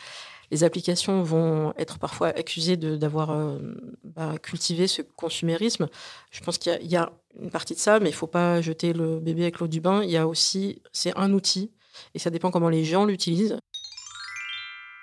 Les 0.50 0.64
applications 0.64 1.22
vont 1.22 1.72
être 1.76 1.98
parfois 1.98 2.28
accusées 2.28 2.76
d'avoir 2.76 3.30
euh, 3.30 3.58
bah, 4.04 4.34
cultivé 4.42 4.86
ce 4.86 5.02
consumérisme. 5.02 5.88
Je 6.30 6.40
pense 6.40 6.58
qu'il 6.58 6.78
y 6.82 6.88
y, 6.88 6.96
a 6.96 7.12
une 7.40 7.50
partie 7.50 7.74
de 7.74 7.78
ça, 7.78 8.00
mais 8.00 8.10
il 8.10 8.14
faut 8.14 8.26
pas 8.26 8.60
jeter 8.60 8.92
le 8.92 9.18
bébé 9.20 9.42
avec 9.42 9.58
l'eau 9.58 9.68
du 9.68 9.80
bain. 9.80 10.02
Il 10.02 10.10
y 10.10 10.16
a 10.16 10.26
aussi, 10.26 10.82
c'est 10.92 11.16
un 11.16 11.32
outil, 11.32 11.72
et 12.14 12.18
ça 12.18 12.30
dépend 12.30 12.50
comment 12.50 12.68
les 12.68 12.84
gens 12.84 13.04
l'utilisent. 13.04 13.58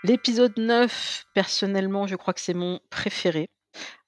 L'épisode 0.03 0.57
9, 0.57 1.25
personnellement, 1.33 2.07
je 2.07 2.15
crois 2.15 2.33
que 2.33 2.41
c'est 2.41 2.53
mon 2.53 2.79
préféré. 2.89 3.47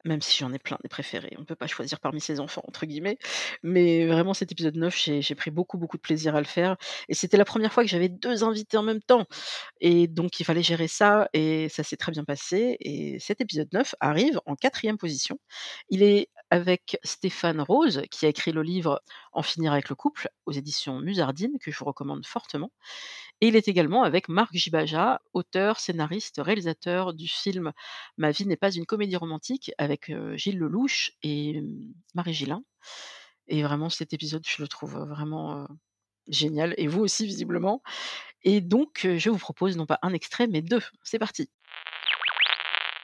Même 0.05 0.21
si 0.21 0.37
j'en 0.37 0.53
ai 0.53 0.59
plein 0.59 0.77
des 0.83 0.89
préférés. 0.89 1.33
On 1.37 1.41
ne 1.41 1.45
peut 1.45 1.55
pas 1.55 1.67
choisir 1.67 1.99
parmi 1.99 2.21
ses 2.21 2.39
enfants, 2.39 2.61
entre 2.67 2.85
guillemets. 2.85 3.17
Mais 3.63 4.05
vraiment, 4.05 4.33
cet 4.35 4.51
épisode 4.51 4.75
9, 4.75 4.95
j'ai 5.19 5.35
pris 5.35 5.51
beaucoup, 5.51 5.77
beaucoup 5.77 5.97
de 5.97 6.01
plaisir 6.01 6.35
à 6.35 6.39
le 6.39 6.45
faire. 6.45 6.77
Et 7.09 7.15
c'était 7.15 7.37
la 7.37 7.45
première 7.45 7.73
fois 7.73 7.83
que 7.83 7.89
j'avais 7.89 8.09
deux 8.09 8.43
invités 8.43 8.77
en 8.77 8.83
même 8.83 9.01
temps. 9.01 9.25
Et 9.81 10.07
donc, 10.07 10.39
il 10.39 10.43
fallait 10.45 10.63
gérer 10.63 10.87
ça. 10.87 11.27
Et 11.33 11.69
ça 11.69 11.83
s'est 11.83 11.97
très 11.97 12.11
bien 12.11 12.23
passé. 12.23 12.77
Et 12.79 13.19
cet 13.19 13.41
épisode 13.41 13.69
9 13.73 13.95
arrive 13.99 14.39
en 14.45 14.55
quatrième 14.55 14.97
position. 14.97 15.39
Il 15.89 16.03
est 16.03 16.29
avec 16.51 16.99
Stéphane 17.03 17.61
Rose, 17.61 18.03
qui 18.11 18.25
a 18.25 18.29
écrit 18.29 18.51
le 18.51 18.61
livre 18.61 19.01
En 19.33 19.41
finir 19.41 19.73
avec 19.73 19.89
le 19.89 19.95
couple 19.95 20.29
aux 20.45 20.51
éditions 20.51 20.99
Musardine, 21.01 21.57
que 21.59 21.71
je 21.71 21.77
vous 21.77 21.85
recommande 21.85 22.25
fortement. 22.25 22.71
Et 23.41 23.47
il 23.49 23.55
est 23.55 23.67
également 23.67 24.03
avec 24.03 24.29
Marc 24.29 24.53
Gibaja, 24.55 25.21
auteur, 25.33 25.79
scénariste, 25.79 26.41
réalisateur 26.43 27.13
du 27.13 27.27
film 27.27 27.73
Ma 28.17 28.31
vie 28.31 28.45
n'est 28.47 28.55
pas 28.55 28.71
une 28.71 28.85
comédie 28.85 29.17
romantique 29.17 29.71
avec 29.77 30.11
Gilles 30.35 30.57
Lelouch 30.57 31.11
et 31.21 31.61
Marie 32.13 32.33
Gillin. 32.33 32.63
Et 33.47 33.61
vraiment, 33.61 33.89
cet 33.89 34.13
épisode, 34.13 34.43
je 34.47 34.61
le 34.61 34.67
trouve 34.67 34.97
vraiment 34.97 35.61
euh, 35.61 35.65
génial. 36.27 36.73
Et 36.77 36.87
vous 36.87 37.01
aussi, 37.01 37.25
visiblement. 37.25 37.83
Et 38.43 38.61
donc, 38.61 39.07
je 39.17 39.29
vous 39.29 39.37
propose 39.37 39.77
non 39.77 39.85
pas 39.85 39.99
un 40.01 40.13
extrait, 40.13 40.47
mais 40.47 40.61
deux. 40.61 40.81
C'est 41.03 41.19
parti. 41.19 41.49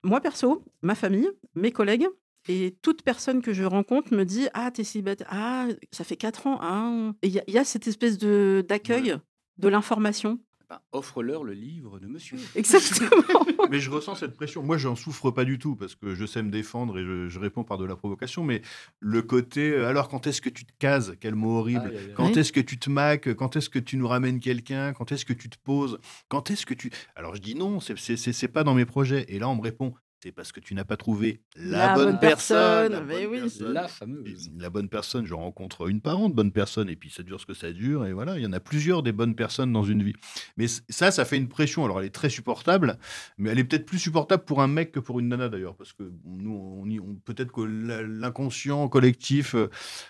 Moi, 0.04 0.20
perso, 0.22 0.64
ma 0.82 0.96
famille, 0.96 1.30
mes 1.54 1.72
collègues, 1.72 2.08
et 2.48 2.76
toute 2.82 3.04
personne 3.04 3.42
que 3.44 3.54
je 3.54 3.64
rencontre 3.64 4.14
me 4.14 4.26
dit 4.26 4.48
Ah, 4.54 4.72
t'es 4.72 4.84
célibataire. 4.84 5.28
Ah, 5.30 5.68
ça 5.92 6.04
fait 6.04 6.18
quatre 6.18 6.48
ans. 6.48 7.14
Et 7.22 7.28
il 7.28 7.44
y, 7.48 7.52
y 7.52 7.58
a 7.58 7.64
cette 7.64 7.88
espèce 7.88 8.18
de- 8.18 8.66
d'accueil 8.68 9.16
de 9.62 9.68
l'information. 9.70 10.40
Ben, 10.70 10.80
Offre-leur 10.94 11.44
le 11.44 11.52
livre 11.54 12.00
de 12.00 12.08
monsieur. 12.08 12.38
Exactement. 12.56 13.46
Mais 13.70 13.80
je 13.80 13.90
ressens 13.90 14.16
cette 14.16 14.36
pression. 14.36 14.64
Moi, 14.64 14.78
j'en 14.78 14.96
souffre 14.96 15.30
pas 15.30 15.44
du 15.44 15.60
tout 15.60 15.76
parce 15.76 15.96
que 15.96 16.16
je 16.16 16.26
sais 16.26 16.42
me 16.42 16.50
défendre 16.50 16.98
et 16.98 17.04
je, 17.04 17.28
je 17.28 17.40
réponds 17.40 17.64
par 17.64 17.78
de 17.78 17.86
la 17.86 17.96
provocation. 17.96 18.44
Mais 18.44 18.62
le 19.00 19.22
côté, 19.22 19.72
euh, 19.72 19.88
alors 19.88 20.08
quand 20.08 20.28
est-ce 20.28 20.42
que 20.42 20.50
tu 20.50 20.66
te 20.66 20.72
cases? 20.80 21.12
Quel 21.20 21.36
mot 21.36 21.58
horrible. 21.58 21.92
Quand 22.16 22.38
est-ce 22.38 22.54
que 22.54 22.62
tu 22.62 22.80
te 22.80 22.90
maques? 22.90 23.34
Quand 23.34 23.56
est-ce 23.56 23.70
que 23.70 23.80
tu 23.80 23.98
nous 23.98 24.08
ramènes 24.08 24.40
quelqu'un? 24.40 24.94
Quand 24.94 25.12
est-ce 25.12 25.26
que 25.26 25.34
tu 25.34 25.50
te 25.50 25.58
poses? 25.62 26.00
Quand 26.30 26.50
est-ce 26.52 26.66
que 26.66 26.74
tu. 26.74 26.90
Alors 27.16 27.36
je 27.36 27.42
dis 27.42 27.56
non, 27.56 27.80
c'est 27.82 28.48
pas 28.48 28.64
dans 28.64 28.74
mes 28.74 28.86
projets. 28.86 29.26
Et 29.28 29.40
là, 29.40 29.50
on 29.50 29.56
me 29.56 29.62
répond 29.62 29.94
c'est 30.24 30.32
parce 30.32 30.52
que 30.52 30.60
tu 30.60 30.76
n'as 30.76 30.84
pas 30.84 30.98
trouvé 30.98 31.42
La 31.56 31.88
la, 31.88 31.94
bonne, 31.96 32.06
bonne 32.12 32.20
personne. 32.20 32.90
personne, 32.92 33.06
mais 33.08 33.24
bonne 33.26 33.32
oui. 33.34 33.40
personne. 33.42 33.74
La 33.74 33.88
fameuse. 33.88 34.52
La 34.58 34.70
bonne 34.70 34.88
personne, 34.90 35.26
je 35.26 35.34
rencontre 35.34 35.90
une 35.90 36.00
par 36.02 36.20
an 36.20 36.30
de 36.30 36.36
bonnes 36.36 36.52
personnes, 36.52 36.90
et 36.90 36.96
puis 36.96 37.10
ça 37.10 37.24
dure 37.24 37.40
ce 37.40 37.46
que 37.46 37.54
ça 37.56 37.72
dure, 37.72 38.06
et 38.06 38.14
voilà, 38.14 38.38
il 38.38 38.44
y 38.44 38.46
en 38.46 38.54
a 38.54 38.60
plusieurs 38.60 39.02
des 39.04 39.12
bonnes 39.12 39.36
personnes 39.36 39.74
dans 39.74 39.84
une 39.84 40.04
vie. 40.04 40.14
Mais 40.58 40.68
ça, 40.68 41.10
ça 41.12 41.26
fait 41.26 41.38
une 41.38 41.48
pression. 41.48 41.84
Alors, 41.86 42.00
elle 42.00 42.06
est 42.06 42.10
très 42.12 42.30
supportable, 42.30 42.98
mais 43.38 43.50
elle 43.50 43.60
est 43.60 43.64
peut-être 43.64 43.86
plus 43.86 43.98
supportable 44.00 44.44
pour 44.46 44.62
un 44.62 44.68
mec 44.68 44.92
que 44.92 45.00
pour 45.00 45.20
une 45.20 45.28
nana 45.30 45.50
d'ailleurs, 45.50 45.76
parce 45.76 45.94
que 45.94 46.04
nous, 46.26 46.54
on, 46.82 46.88
y- 46.90 47.00
on- 47.00 47.16
peut-être 47.26 47.52
que 47.52 47.62
la- 47.62 48.04
l'inconscient 48.04 48.88
collectif 48.90 49.56
euh, 49.56 49.70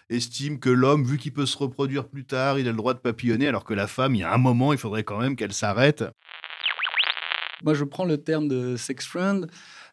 estime 0.10 0.60
que 0.60 0.70
l'homme, 0.70 1.06
vu 1.06 1.18
qu'il 1.18 1.32
peut 1.34 1.46
se 1.46 1.58
reproduire 1.58 2.08
plus 2.10 2.25
tard, 2.25 2.60
il 2.60 2.68
a 2.68 2.72
le 2.72 2.77
droit 2.77 2.94
de 2.94 3.00
papillonner, 3.00 3.48
alors 3.48 3.63
que 3.63 3.74
la 3.74 3.88
femme, 3.88 4.15
il 4.15 4.20
y 4.20 4.24
a 4.24 4.34
un 4.34 4.38
moment, 4.38 4.74
il 4.74 4.80
faudrait 4.80 5.03
quand 5.03 5.20
même 5.20 5.36
qu'elle 5.36 5.53
s'arrête. 5.53 6.03
Moi, 7.63 7.74
je 7.74 7.84
prends 7.84 8.06
le 8.06 8.18
terme 8.18 8.48
de 8.48 8.75
sex 8.75 9.06
friend, 9.06 9.48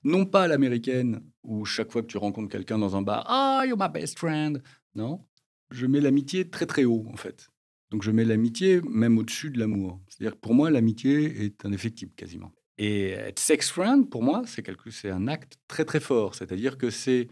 non 0.05 0.25
pas 0.27 0.45
à 0.45 0.49
l'américaine, 0.49 1.21
où 1.43 1.65
chaque 1.65 1.93
fois 1.93 2.03
que 2.03 2.07
tu 2.07 2.19
rencontres 2.19 2.51
quelqu'un 2.51 2.79
dans 2.79 2.97
un 2.97 3.03
bar, 3.03 3.25
ah, 3.29 3.65
you're 3.67 3.79
my 3.79 3.89
best 3.89 4.19
friend. 4.19 4.63
Non, 4.95 5.25
je 5.71 5.87
mets 5.87 6.01
l'amitié 6.01 6.49
très 6.49 6.67
très 6.67 6.85
haut, 6.85 7.07
en 7.13 7.17
fait. 7.17 7.49
Donc, 7.91 8.03
je 8.03 8.11
mets 8.11 8.25
l'amitié 8.25 8.81
même 8.83 9.19
au-dessus 9.19 9.51
de 9.51 9.59
l'amour. 9.59 10.01
C'est-à-dire 10.09 10.35
que 10.35 10.41
pour 10.41 10.55
moi, 10.55 10.71
l'amitié 10.71 11.45
est 11.45 11.65
indéfectible 11.65 12.13
quasiment. 12.15 12.53
Et 12.77 13.11
être 13.11 13.39
sex 13.39 13.71
friend, 13.71 14.09
pour 14.09 14.23
moi, 14.23 14.43
c'est 14.47 14.65
c'est 14.91 15.11
un 15.11 15.27
acte 15.27 15.59
très 15.67 15.85
très 15.85 16.01
fort. 16.01 16.35
C'est-à-dire 16.35 16.79
que 16.79 16.91
c'est, 16.91 17.29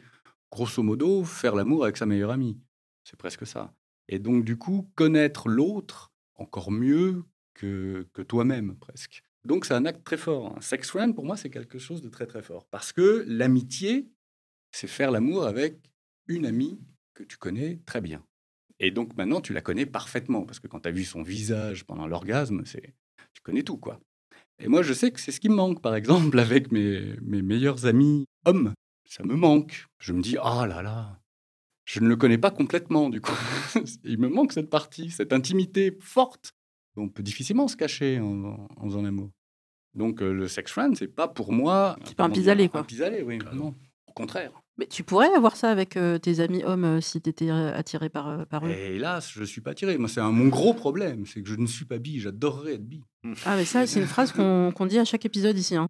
grosso 0.50 0.82
modo, 0.82 1.24
faire 1.24 1.54
l'amour 1.54 1.84
avec 1.84 1.96
sa 1.96 2.06
meilleure 2.06 2.30
amie. 2.30 2.58
C'est 3.04 3.16
presque 3.16 3.46
ça. 3.46 3.74
Et 4.08 4.18
donc, 4.18 4.44
du 4.44 4.56
coup, 4.56 4.90
connaître 4.94 5.48
l'autre 5.48 6.12
encore 6.34 6.70
mieux 6.70 7.24
que, 7.54 8.06
que 8.12 8.22
toi-même, 8.22 8.76
presque. 8.76 9.22
Donc, 9.46 9.64
c'est 9.64 9.74
un 9.74 9.84
acte 9.86 10.04
très 10.04 10.16
fort. 10.16 10.56
Sex 10.60 10.90
friend, 10.90 11.14
pour 11.14 11.24
moi, 11.24 11.36
c'est 11.36 11.50
quelque 11.50 11.78
chose 11.78 12.02
de 12.02 12.08
très, 12.08 12.26
très 12.26 12.42
fort. 12.42 12.66
Parce 12.70 12.92
que 12.92 13.24
l'amitié, 13.28 14.10
c'est 14.72 14.88
faire 14.88 15.10
l'amour 15.10 15.46
avec 15.46 15.78
une 16.26 16.46
amie 16.46 16.80
que 17.14 17.22
tu 17.22 17.36
connais 17.36 17.80
très 17.86 18.00
bien. 18.00 18.24
Et 18.80 18.90
donc, 18.90 19.16
maintenant, 19.16 19.40
tu 19.40 19.52
la 19.52 19.60
connais 19.60 19.86
parfaitement. 19.86 20.44
Parce 20.44 20.58
que 20.58 20.66
quand 20.66 20.80
tu 20.80 20.88
as 20.88 20.92
vu 20.92 21.04
son 21.04 21.22
visage 21.22 21.84
pendant 21.84 22.06
l'orgasme, 22.06 22.64
c'est 22.64 22.94
tu 23.34 23.42
connais 23.42 23.62
tout, 23.62 23.78
quoi. 23.78 24.00
Et 24.58 24.68
moi, 24.68 24.82
je 24.82 24.92
sais 24.92 25.10
que 25.12 25.20
c'est 25.20 25.32
ce 25.32 25.40
qui 25.40 25.48
me 25.48 25.54
manque, 25.54 25.80
par 25.80 25.94
exemple, 25.94 26.38
avec 26.38 26.72
mes, 26.72 27.14
mes 27.22 27.42
meilleurs 27.42 27.86
amis 27.86 28.26
hommes. 28.46 28.74
Ça 29.08 29.22
me 29.22 29.36
manque. 29.36 29.86
Je 30.00 30.12
me 30.12 30.20
dis, 30.20 30.36
ah 30.42 30.66
là 30.66 30.82
là, 30.82 31.20
je 31.84 32.00
ne 32.00 32.08
le 32.08 32.16
connais 32.16 32.38
pas 32.38 32.50
complètement, 32.50 33.10
du 33.10 33.20
coup. 33.20 33.36
Il 34.04 34.18
me 34.18 34.28
manque 34.28 34.52
cette 34.52 34.70
partie, 34.70 35.10
cette 35.10 35.32
intimité 35.32 35.96
forte. 36.00 36.50
On 36.96 37.08
peut 37.08 37.22
difficilement 37.22 37.68
se 37.68 37.76
cacher 37.76 38.18
en, 38.18 38.66
en 38.76 38.84
faisant 38.84 39.02
l'amour. 39.02 39.30
Donc, 39.96 40.22
euh, 40.22 40.30
le 40.32 40.46
sex 40.46 40.70
friend, 40.70 40.94
c'est 40.96 41.08
pas 41.08 41.26
pour 41.26 41.52
moi. 41.52 41.96
C'est 42.04 42.14
pas 42.16 42.24
un 42.24 42.30
pis-aller, 42.30 42.68
quoi. 42.68 42.80
Un 42.80 42.84
pis-aller, 42.84 43.22
oui. 43.22 43.38
Non, 43.54 43.74
au 44.06 44.12
contraire. 44.12 44.52
Mais 44.78 44.86
tu 44.86 45.02
pourrais 45.04 45.32
avoir 45.34 45.56
ça 45.56 45.70
avec 45.70 45.96
euh, 45.96 46.18
tes 46.18 46.40
amis 46.40 46.62
hommes 46.62 46.84
euh, 46.84 47.00
si 47.00 47.22
tu 47.22 47.30
étais 47.30 47.48
attiré 47.50 48.10
par, 48.10 48.28
euh, 48.28 48.44
par 48.44 48.66
eux? 48.66 48.70
Et 48.70 48.96
hélas, 48.96 49.30
je 49.32 49.40
ne 49.40 49.46
suis 49.46 49.62
pas 49.62 49.70
attiré. 49.70 49.96
Moi, 49.96 50.08
c'est 50.10 50.20
un- 50.20 50.30
mon 50.32 50.48
gros 50.48 50.74
problème, 50.74 51.24
c'est 51.24 51.42
que 51.42 51.48
je 51.48 51.54
ne 51.56 51.66
suis 51.66 51.86
pas 51.86 51.96
bi. 51.98 52.20
J'adorerais 52.20 52.74
être 52.74 52.86
bi. 52.86 53.02
Ah, 53.46 53.56
mais 53.56 53.64
ça, 53.64 53.86
c'est 53.86 54.00
une 54.00 54.06
phrase 54.06 54.32
qu'on 54.32 54.70
qu'on 54.76 54.84
dit 54.84 54.98
à 54.98 55.06
chaque 55.06 55.24
épisode 55.24 55.56
ici. 55.56 55.76
hein. 55.76 55.88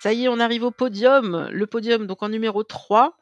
Ça 0.00 0.12
y 0.12 0.24
est, 0.24 0.28
on 0.28 0.38
arrive 0.40 0.62
au 0.62 0.70
podium. 0.70 1.48
Le 1.50 1.66
podium, 1.66 2.06
donc 2.06 2.22
en 2.22 2.28
numéro 2.30 2.62
3, 2.62 3.16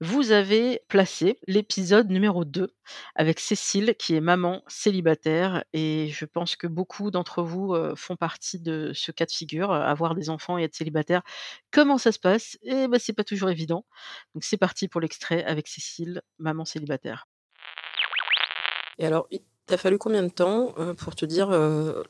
vous 0.00 0.32
avez 0.32 0.80
placé 0.88 1.38
l'épisode 1.46 2.08
numéro 2.08 2.46
2 2.46 2.72
avec 3.14 3.38
Cécile, 3.38 3.94
qui 3.98 4.14
est 4.14 4.22
maman 4.22 4.62
célibataire. 4.66 5.62
Et 5.74 6.08
je 6.08 6.24
pense 6.24 6.56
que 6.56 6.66
beaucoup 6.66 7.10
d'entre 7.10 7.42
vous 7.42 7.74
euh, 7.74 7.94
font 7.96 8.16
partie 8.16 8.58
de 8.58 8.92
ce 8.94 9.12
cas 9.12 9.26
de 9.26 9.30
figure, 9.30 9.70
euh, 9.70 9.82
avoir 9.82 10.14
des 10.14 10.30
enfants 10.30 10.56
et 10.56 10.62
être 10.62 10.74
célibataire. 10.74 11.22
Comment 11.70 11.98
ça 11.98 12.12
se 12.12 12.18
passe? 12.18 12.56
Eh 12.62 12.88
ben, 12.88 12.98
c'est 12.98 13.12
pas 13.12 13.24
toujours 13.24 13.50
évident. 13.50 13.84
Donc 14.34 14.42
c'est 14.42 14.56
parti 14.56 14.88
pour 14.88 15.02
l'extrait 15.02 15.44
avec 15.44 15.68
Cécile, 15.68 16.22
maman 16.38 16.64
célibataire. 16.64 17.28
Et 18.98 19.06
alors, 19.06 19.26
il 19.30 19.40
t'a 19.66 19.76
fallu 19.76 19.98
combien 19.98 20.22
de 20.22 20.28
temps 20.28 20.74
euh, 20.78 20.94
pour 20.94 21.14
te 21.14 21.26
dire, 21.26 21.50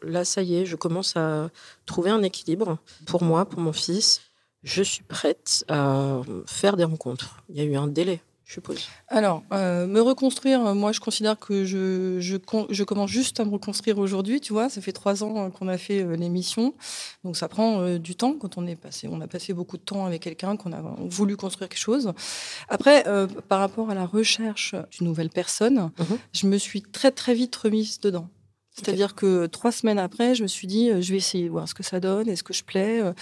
là, 0.03 0.25
ça 0.25 0.43
y 0.43 0.57
est, 0.57 0.65
je 0.65 0.77
commence 0.77 1.17
à 1.17 1.51
trouver 1.87 2.11
un 2.11 2.23
équilibre 2.23 2.79
pour 3.07 3.25
moi, 3.25 3.47
pour 3.47 3.61
mon 3.61 3.73
fils? 3.73 4.30
Je 4.63 4.83
suis 4.83 5.03
prête 5.03 5.65
à 5.69 6.21
faire 6.47 6.77
des 6.77 6.85
rencontres. 6.85 7.43
Il 7.49 7.57
y 7.57 7.61
a 7.61 7.65
eu 7.65 7.77
un 7.77 7.87
délai, 7.87 8.21
je 8.45 8.53
suppose. 8.53 8.89
Alors, 9.09 9.43
euh, 9.53 9.87
me 9.87 10.03
reconstruire, 10.03 10.67
euh, 10.67 10.75
moi, 10.75 10.93
je 10.93 11.01
considère 11.01 11.39
que 11.39 11.65
je, 11.65 12.19
je, 12.21 12.85
commence 12.85 13.11
juste 13.11 13.41
à 13.41 13.47
me 13.47 13.51
reconstruire 13.53 13.97
aujourd'hui, 13.99 14.39
tu 14.41 14.53
vois. 14.53 14.69
Ça 14.69 14.83
fait 14.83 14.93
trois 14.93 15.25
ans 15.25 15.47
euh, 15.47 15.49
qu'on 15.49 15.67
a 15.67 15.79
fait 15.79 16.03
euh, 16.03 16.15
l'émission. 16.15 16.75
Donc, 17.25 17.39
ça 17.39 17.49
prend 17.49 17.81
euh, 17.81 17.99
du 17.99 18.17
temps 18.17 18.35
quand 18.35 18.59
on 18.59 18.67
est 18.67 18.77
passé. 18.77 19.09
On 19.11 19.23
a 19.23 19.27
passé 19.27 19.55
beaucoup 19.55 19.79
de 19.79 19.83
temps 19.83 20.05
avec 20.05 20.21
quelqu'un, 20.23 20.59
qu'on 20.59 20.73
a 20.73 20.83
voulu 21.09 21.39
construire 21.39 21.71
quelque 21.71 21.79
chose. 21.79 22.13
Après, 22.69 23.05
par 23.49 23.61
rapport 23.61 23.89
à 23.89 23.95
la 23.95 24.05
recherche 24.05 24.75
d'une 24.91 25.07
nouvelle 25.07 25.31
personne, 25.31 25.91
Mhm. 25.99 26.19
je 26.35 26.47
me 26.47 26.59
suis 26.59 26.83
très, 26.83 27.11
très 27.13 27.33
vite 27.33 27.57
remise 27.57 27.99
dedans. 28.01 28.29
C'est-à-dire 28.85 29.15
que 29.15 29.47
trois 29.47 29.73
semaines 29.73 29.99
après, 29.99 30.35
je 30.35 30.43
me 30.43 30.49
suis 30.49 30.67
dit, 30.67 30.91
euh, 30.91 31.01
je 31.01 31.11
vais 31.13 31.19
essayer 31.19 31.45
de 31.45 31.51
voir 31.51 31.69
ce 31.69 31.75
que 31.75 31.83
ça 31.83 32.01
donne, 32.01 32.29
est-ce 32.29 32.43
que 32.43 32.53
je 32.53 32.65
plais. 32.65 33.01
euh, 33.01 33.13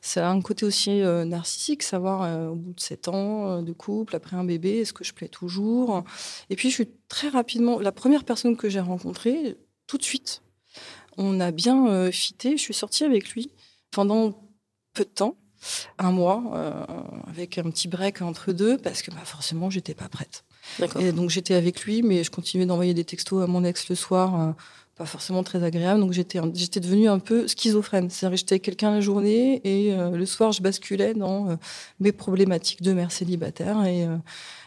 Ça 0.00 0.28
a 0.28 0.30
un 0.30 0.40
côté 0.40 0.66
aussi 0.66 1.00
euh, 1.00 1.24
narcissique, 1.24 1.82
savoir 1.82 2.50
au 2.50 2.54
bout 2.54 2.72
de 2.72 2.80
sept 2.80 3.08
ans 3.08 3.62
de 3.62 3.72
couple, 3.72 4.16
après 4.16 4.36
un 4.36 4.44
bébé, 4.44 4.78
est-ce 4.80 4.92
que 4.92 5.04
je 5.04 5.12
plais 5.12 5.28
toujours? 5.28 6.04
Et 6.50 6.56
puis, 6.56 6.70
je 6.70 6.74
suis 6.74 6.88
très 7.08 7.28
rapidement, 7.28 7.80
la 7.80 7.92
première 7.92 8.24
personne 8.24 8.56
que 8.56 8.68
j'ai 8.68 8.80
rencontrée, 8.80 9.56
tout 9.86 9.98
de 9.98 10.02
suite, 10.04 10.42
on 11.16 11.40
a 11.40 11.50
bien 11.50 12.10
fité. 12.10 12.56
Je 12.56 12.62
suis 12.62 12.74
sortie 12.74 13.04
avec 13.04 13.30
lui 13.30 13.50
pendant 13.90 14.32
peu 14.94 15.04
de 15.04 15.08
temps, 15.10 15.36
un 15.98 16.10
mois, 16.12 16.42
euh, 16.54 16.84
avec 17.28 17.58
un 17.58 17.64
petit 17.64 17.88
break 17.88 18.22
entre 18.22 18.52
deux, 18.52 18.76
parce 18.78 19.02
que 19.02 19.10
bah, 19.10 19.24
forcément, 19.24 19.70
j'étais 19.70 19.94
pas 19.94 20.08
prête. 20.08 20.44
Et 21.00 21.12
donc 21.12 21.30
j'étais 21.30 21.54
avec 21.54 21.82
lui, 21.84 22.02
mais 22.02 22.24
je 22.24 22.30
continuais 22.30 22.66
d'envoyer 22.66 22.94
des 22.94 23.04
textos 23.04 23.42
à 23.42 23.46
mon 23.46 23.64
ex 23.64 23.88
le 23.88 23.94
soir, 23.94 24.40
euh, 24.40 24.52
pas 24.96 25.06
forcément 25.06 25.42
très 25.42 25.62
agréable. 25.64 26.00
Donc 26.00 26.12
j'étais, 26.12 26.40
j'étais 26.54 26.80
devenue 26.80 27.08
un 27.08 27.18
peu 27.18 27.48
schizophrène. 27.48 28.10
C'est-à-dire 28.10 28.34
que 28.34 28.40
j'étais 28.40 28.60
quelqu'un 28.60 28.92
la 28.92 29.00
journée 29.00 29.60
et 29.64 29.92
euh, 29.92 30.10
le 30.10 30.26
soir 30.26 30.52
je 30.52 30.62
basculais 30.62 31.14
dans 31.14 31.50
euh, 31.50 31.56
mes 32.00 32.12
problématiques 32.12 32.82
de 32.82 32.92
mère 32.92 33.10
célibataire 33.10 33.84
et, 33.84 34.06
euh, 34.06 34.16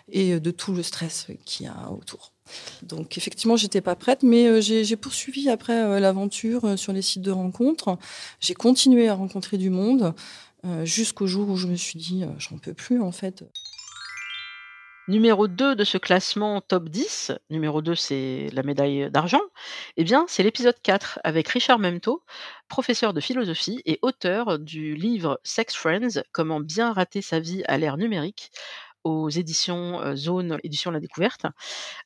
et 0.09 0.39
de 0.39 0.51
tout 0.51 0.73
le 0.73 0.83
stress 0.83 1.27
qu'il 1.45 1.65
y 1.65 1.69
a 1.69 1.91
autour. 1.91 2.33
Donc 2.81 3.17
effectivement, 3.17 3.57
j'étais 3.57 3.81
pas 3.81 3.95
prête, 3.95 4.23
mais 4.23 4.61
j'ai, 4.61 4.85
j'ai 4.85 4.95
poursuivi 4.95 5.49
après 5.49 5.99
l'aventure 5.99 6.79
sur 6.79 6.93
les 6.93 7.01
sites 7.01 7.21
de 7.21 7.31
rencontres. 7.31 7.97
J'ai 8.39 8.53
continué 8.53 9.09
à 9.09 9.15
rencontrer 9.15 9.57
du 9.57 9.69
monde 9.69 10.13
jusqu'au 10.85 11.27
jour 11.27 11.49
où 11.49 11.57
je 11.57 11.67
me 11.67 11.75
suis 11.75 11.99
dit, 11.99 12.23
j'en 12.37 12.57
peux 12.57 12.73
plus 12.73 13.01
en 13.01 13.11
fait. 13.11 13.43
Numéro 15.08 15.48
2 15.48 15.74
de 15.76 15.86
ce 15.86 15.98
classement 15.98 16.60
top 16.60 16.89
10, 16.89 17.32
numéro 17.50 17.82
2 17.82 17.96
c'est 17.96 18.50
la 18.52 18.62
médaille 18.62 19.10
d'argent, 19.10 19.39
eh 19.96 20.04
bien 20.04 20.26
c'est 20.28 20.43
l'épisode 20.43 20.76
4 20.84 21.20
avec 21.24 21.48
Richard 21.48 21.80
Memto, 21.80 22.26
professeur 22.67 23.13
de 23.13 23.22
philosophie 23.22 23.82
et 23.86 24.00
auteur 24.02 24.60
du 24.60 24.96
livre 24.96 25.39
Sex 25.46 25.74
Friends, 25.76 26.22
comment 26.34 26.60
bien 26.60 26.91
rater 26.91 27.22
sa 27.22 27.39
vie 27.39 27.63
à 27.70 27.78
l'ère 27.78 27.96
numérique 27.96 28.52
aux 29.06 29.30
éditions 29.30 30.02
euh, 30.02 30.15
Zone, 30.17 30.58
édition 30.63 30.91
La 30.91 31.00
Découverte. 31.00 31.46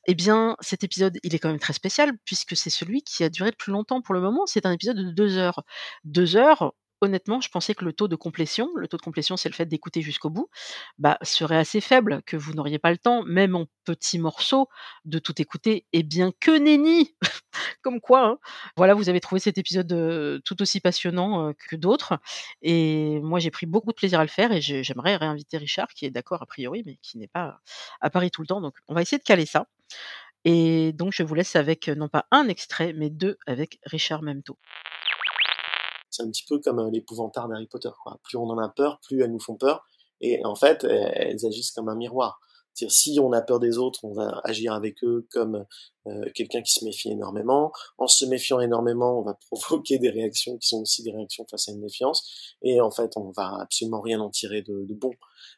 Eh 0.06 0.14
bien 0.14 0.56
cet 0.60 0.84
épisode 0.84 1.18
il 1.24 1.34
est 1.34 1.40
quand 1.40 1.48
même 1.48 1.58
très 1.58 1.72
spécial 1.72 2.12
puisque 2.24 2.56
c'est 2.56 2.70
celui 2.70 3.02
qui 3.02 3.24
a 3.24 3.28
duré 3.30 3.50
le 3.50 3.56
plus 3.56 3.72
longtemps 3.72 4.00
pour 4.00 4.14
le 4.14 4.20
moment, 4.20 4.46
c'est 4.46 4.64
un 4.64 4.72
épisode 4.72 4.98
de 4.98 5.10
deux 5.10 5.38
heures. 5.38 5.64
Deux 6.04 6.36
heures, 6.36 6.72
honnêtement 7.02 7.40
je 7.40 7.50
pensais 7.50 7.74
que 7.74 7.84
le 7.84 7.92
taux 7.92 8.08
de 8.08 8.16
complétion, 8.16 8.70
le 8.76 8.88
taux 8.88 8.96
de 8.96 9.02
complétion 9.02 9.36
c'est 9.36 9.48
le 9.50 9.54
fait 9.54 9.66
d'écouter 9.66 10.02
jusqu'au 10.02 10.30
bout, 10.30 10.48
bah, 10.98 11.18
serait 11.22 11.56
assez 11.58 11.80
faible, 11.80 12.22
que 12.26 12.36
vous 12.36 12.54
n'auriez 12.54 12.78
pas 12.78 12.90
le 12.90 12.98
temps, 12.98 13.22
même 13.24 13.56
en 13.56 13.66
petits 13.84 14.18
morceaux, 14.18 14.68
de 15.04 15.18
tout 15.18 15.40
écouter. 15.42 15.86
Et 15.92 16.02
bien 16.02 16.32
que 16.40 16.52
nenni 16.56 17.14
Comme 17.82 18.00
quoi, 18.00 18.26
hein. 18.26 18.38
voilà, 18.76 18.94
vous 18.94 19.08
avez 19.08 19.20
trouvé 19.20 19.40
cet 19.40 19.58
épisode 19.58 20.40
tout 20.44 20.62
aussi 20.62 20.80
passionnant 20.80 21.52
que 21.68 21.76
d'autres. 21.76 22.18
Et 22.62 23.20
moi, 23.22 23.38
j'ai 23.40 23.50
pris 23.50 23.66
beaucoup 23.66 23.90
de 23.90 23.96
plaisir 23.96 24.20
à 24.20 24.22
le 24.24 24.28
faire 24.28 24.52
et 24.52 24.60
j'ai- 24.60 24.82
j'aimerais 24.84 25.16
réinviter 25.16 25.58
Richard, 25.58 25.88
qui 25.88 26.06
est 26.06 26.10
d'accord 26.10 26.42
a 26.42 26.46
priori, 26.46 26.82
mais 26.86 26.96
qui 27.02 27.18
n'est 27.18 27.28
pas 27.28 27.60
à 28.00 28.10
Paris 28.10 28.30
tout 28.30 28.42
le 28.42 28.46
temps. 28.46 28.60
Donc, 28.60 28.76
on 28.88 28.94
va 28.94 29.02
essayer 29.02 29.18
de 29.18 29.24
caler 29.24 29.46
ça. 29.46 29.66
Et 30.44 30.92
donc, 30.94 31.12
je 31.14 31.22
vous 31.22 31.34
laisse 31.34 31.56
avec 31.56 31.88
non 31.88 32.08
pas 32.08 32.26
un 32.30 32.48
extrait, 32.48 32.92
mais 32.94 33.10
deux 33.10 33.38
avec 33.46 33.78
Richard 33.84 34.22
Memto. 34.22 34.58
C'est 36.12 36.22
un 36.22 36.30
petit 36.30 36.44
peu 36.48 36.60
comme 36.60 36.78
euh, 36.78 36.90
l'épouvantard 36.90 37.48
d'Harry 37.48 37.66
Potter. 37.66 37.90
Quoi. 38.02 38.20
Plus 38.22 38.36
on 38.36 38.48
en 38.48 38.58
a 38.58 38.68
peur, 38.68 39.00
plus 39.02 39.22
elles 39.22 39.32
nous 39.32 39.40
font 39.40 39.56
peur. 39.56 39.84
Et 40.20 40.44
en 40.44 40.54
fait, 40.54 40.84
elles, 40.84 41.44
agissent 41.44 41.72
comme 41.72 41.88
un 41.88 41.96
miroir. 41.96 42.38
C'est-à-dire, 42.74 42.94
si 42.94 43.18
on 43.20 43.32
a 43.32 43.42
peur 43.42 43.58
des 43.58 43.76
autres, 43.76 44.00
on 44.04 44.12
va 44.12 44.40
agir 44.44 44.72
avec 44.72 45.02
eux 45.04 45.26
comme 45.32 45.66
euh, 46.06 46.30
quelqu'un 46.34 46.62
qui 46.62 46.72
se 46.72 46.84
méfie 46.84 47.10
énormément. 47.10 47.72
En 47.98 48.06
se 48.06 48.24
méfiant 48.24 48.60
énormément, 48.60 49.18
on 49.18 49.22
va 49.22 49.34
provoquer 49.50 49.98
des 49.98 50.10
réactions 50.10 50.56
qui 50.58 50.68
sont 50.68 50.82
aussi 50.82 51.02
des 51.02 51.10
réactions 51.10 51.44
face 51.50 51.68
à 51.68 51.72
une 51.72 51.80
méfiance. 51.80 52.54
Et 52.62 52.80
en 52.80 52.90
fait, 52.90 53.16
on 53.16 53.30
va 53.32 53.58
absolument 53.60 54.00
rien 54.00 54.20
en 54.20 54.30
tirer 54.30 54.62
de, 54.62 54.86
de 54.86 54.94
bon. 54.94 55.10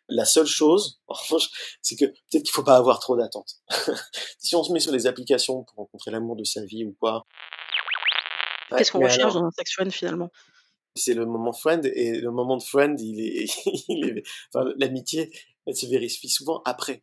La 0.08 0.24
seule 0.24 0.46
chose, 0.46 1.00
en 1.08 1.14
revanche, 1.14 1.78
c'est 1.82 1.96
que 1.96 2.06
peut-être 2.06 2.44
qu'il 2.44 2.52
faut 2.52 2.64
pas 2.64 2.76
avoir 2.76 2.98
trop 2.98 3.16
d'attentes. 3.16 3.56
si 4.38 4.56
on 4.56 4.64
se 4.64 4.72
met 4.72 4.80
sur 4.80 4.92
les 4.92 5.06
applications 5.06 5.64
pour 5.64 5.76
rencontrer 5.76 6.10
l'amour 6.10 6.36
de 6.36 6.44
sa 6.44 6.64
vie 6.64 6.84
ou 6.84 6.96
quoi. 6.98 7.26
Ouais, 8.70 8.78
Qu'est-ce 8.78 8.92
qu'on 8.92 9.00
recherche 9.00 9.20
alors- 9.20 9.42
dans 9.42 9.46
un 9.46 9.50
sex 9.50 9.72
friend 9.72 9.92
finalement? 9.92 10.30
C'est 10.96 11.14
le 11.14 11.26
moment 11.26 11.52
friend 11.52 11.84
et 11.86 12.20
le 12.20 12.30
moment 12.30 12.56
de 12.56 12.62
friend, 12.62 13.00
il 13.00 13.20
est, 13.20 13.46
il 13.88 14.18
est 14.18 14.22
enfin, 14.54 14.70
l'amitié, 14.76 15.30
elle 15.66 15.76
se 15.76 15.86
vérifie 15.86 16.28
souvent 16.28 16.62
après. 16.64 17.02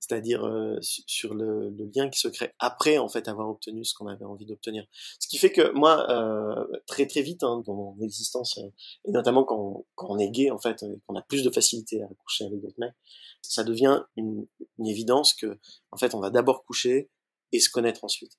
C'est-à-dire 0.00 0.46
euh, 0.46 0.78
sur 0.80 1.34
le, 1.34 1.68
le, 1.68 1.90
lien 1.94 2.08
qui 2.08 2.18
se 2.18 2.28
crée 2.28 2.52
après 2.58 2.96
en 2.96 3.08
fait 3.08 3.28
avoir 3.28 3.50
obtenu 3.50 3.84
ce 3.84 3.92
qu'on 3.94 4.06
avait 4.06 4.24
envie 4.24 4.46
d'obtenir. 4.46 4.84
Ce 5.20 5.28
qui 5.28 5.36
fait 5.36 5.52
que 5.52 5.72
moi 5.72 6.10
euh, 6.10 6.64
très 6.86 7.06
très 7.06 7.20
vite 7.20 7.42
hein, 7.42 7.62
dans 7.66 7.74
mon 7.74 8.00
existence 8.02 8.56
euh, 8.58 8.70
et 9.04 9.10
notamment 9.10 9.44
quand, 9.44 9.84
quand 9.96 10.08
on 10.08 10.18
est 10.18 10.30
gay 10.30 10.50
en 10.50 10.58
fait, 10.58 10.82
qu'on 11.06 11.16
a 11.16 11.22
plus 11.22 11.44
de 11.44 11.50
facilité 11.50 12.02
à 12.02 12.08
coucher 12.24 12.46
avec 12.46 12.62
d'autres 12.62 12.78
mecs, 12.78 12.94
ça 13.42 13.62
devient 13.62 14.02
une, 14.16 14.46
une 14.78 14.86
évidence 14.86 15.34
que 15.34 15.58
en 15.90 15.98
fait 15.98 16.14
on 16.14 16.20
va 16.20 16.30
d'abord 16.30 16.64
coucher 16.64 17.10
et 17.52 17.60
se 17.60 17.68
connaître 17.68 18.02
ensuite. 18.02 18.32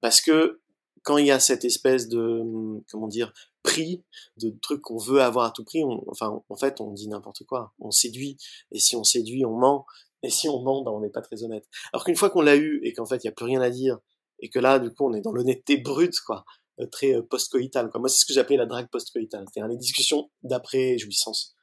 Parce 0.00 0.22
que 0.22 0.61
quand 1.02 1.18
il 1.18 1.26
y 1.26 1.30
a 1.30 1.40
cette 1.40 1.64
espèce 1.64 2.08
de 2.08 2.42
comment 2.90 3.08
dire 3.08 3.32
prix 3.62 4.02
de 4.38 4.50
trucs 4.60 4.82
qu'on 4.82 4.98
veut 4.98 5.20
avoir 5.20 5.46
à 5.46 5.50
tout 5.50 5.64
prix 5.64 5.84
on, 5.84 6.02
enfin 6.08 6.42
en 6.48 6.56
fait 6.56 6.80
on 6.80 6.90
dit 6.92 7.08
n'importe 7.08 7.44
quoi. 7.44 7.72
On 7.78 7.90
séduit. 7.90 8.36
Et 8.70 8.78
si 8.78 8.96
on 8.96 9.04
séduit 9.04 9.44
on 9.44 9.56
ment. 9.56 9.86
Et 10.22 10.30
si 10.30 10.48
on 10.48 10.62
ment 10.62 10.82
ben, 10.82 10.92
on 10.92 11.00
n'est 11.00 11.10
pas 11.10 11.22
très 11.22 11.42
honnête. 11.44 11.66
Alors 11.92 12.04
qu'une 12.04 12.16
fois 12.16 12.30
qu'on 12.30 12.42
l'a 12.42 12.56
eu 12.56 12.80
et 12.84 12.92
qu'en 12.92 13.06
fait 13.06 13.24
il 13.24 13.26
y 13.26 13.28
a 13.28 13.32
plus 13.32 13.46
rien 13.46 13.60
à 13.60 13.70
dire 13.70 13.98
et 14.40 14.48
que 14.48 14.58
là 14.58 14.78
du 14.78 14.90
coup 14.90 15.06
on 15.08 15.14
est 15.14 15.20
dans 15.20 15.32
l'honnêteté 15.32 15.78
brute 15.78 16.18
quoi 16.20 16.44
euh, 16.80 16.86
très 16.86 17.14
euh, 17.14 17.22
post-coïtale 17.22 17.90
quoi. 17.90 18.00
Moi 18.00 18.08
c'est 18.08 18.20
ce 18.20 18.26
que 18.26 18.32
j'appelais 18.32 18.56
la 18.56 18.66
drague 18.66 18.88
post-coïtale. 18.88 19.44
C'est-à-dire 19.52 19.68
les 19.68 19.78
discussions 19.78 20.30
d'après 20.42 20.98
jouissance. 20.98 21.54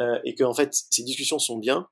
Euh, 0.00 0.18
et 0.24 0.34
que 0.34 0.44
en 0.44 0.54
fait 0.54 0.70
ces 0.72 1.02
discussions 1.02 1.38
sont 1.38 1.58
bien. 1.58 1.88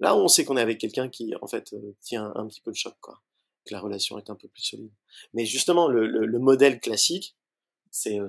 Là 0.00 0.16
on 0.16 0.28
sait 0.28 0.44
qu'on 0.44 0.56
est 0.56 0.62
avec 0.62 0.78
quelqu'un 0.78 1.08
qui 1.08 1.34
en 1.40 1.46
fait 1.46 1.72
euh, 1.72 1.96
tient 2.02 2.32
un 2.34 2.46
petit 2.46 2.60
peu 2.60 2.70
le 2.70 2.76
choc 2.76 2.94
quoi 3.00 3.20
que 3.64 3.74
la 3.74 3.80
relation 3.80 4.18
est 4.18 4.30
un 4.30 4.34
peu 4.34 4.48
plus 4.48 4.62
solide. 4.62 4.92
Mais 5.32 5.46
justement, 5.46 5.88
le, 5.88 6.06
le, 6.06 6.26
le 6.26 6.38
modèle 6.38 6.80
classique, 6.80 7.36
c'est 7.90 8.20
euh, 8.20 8.28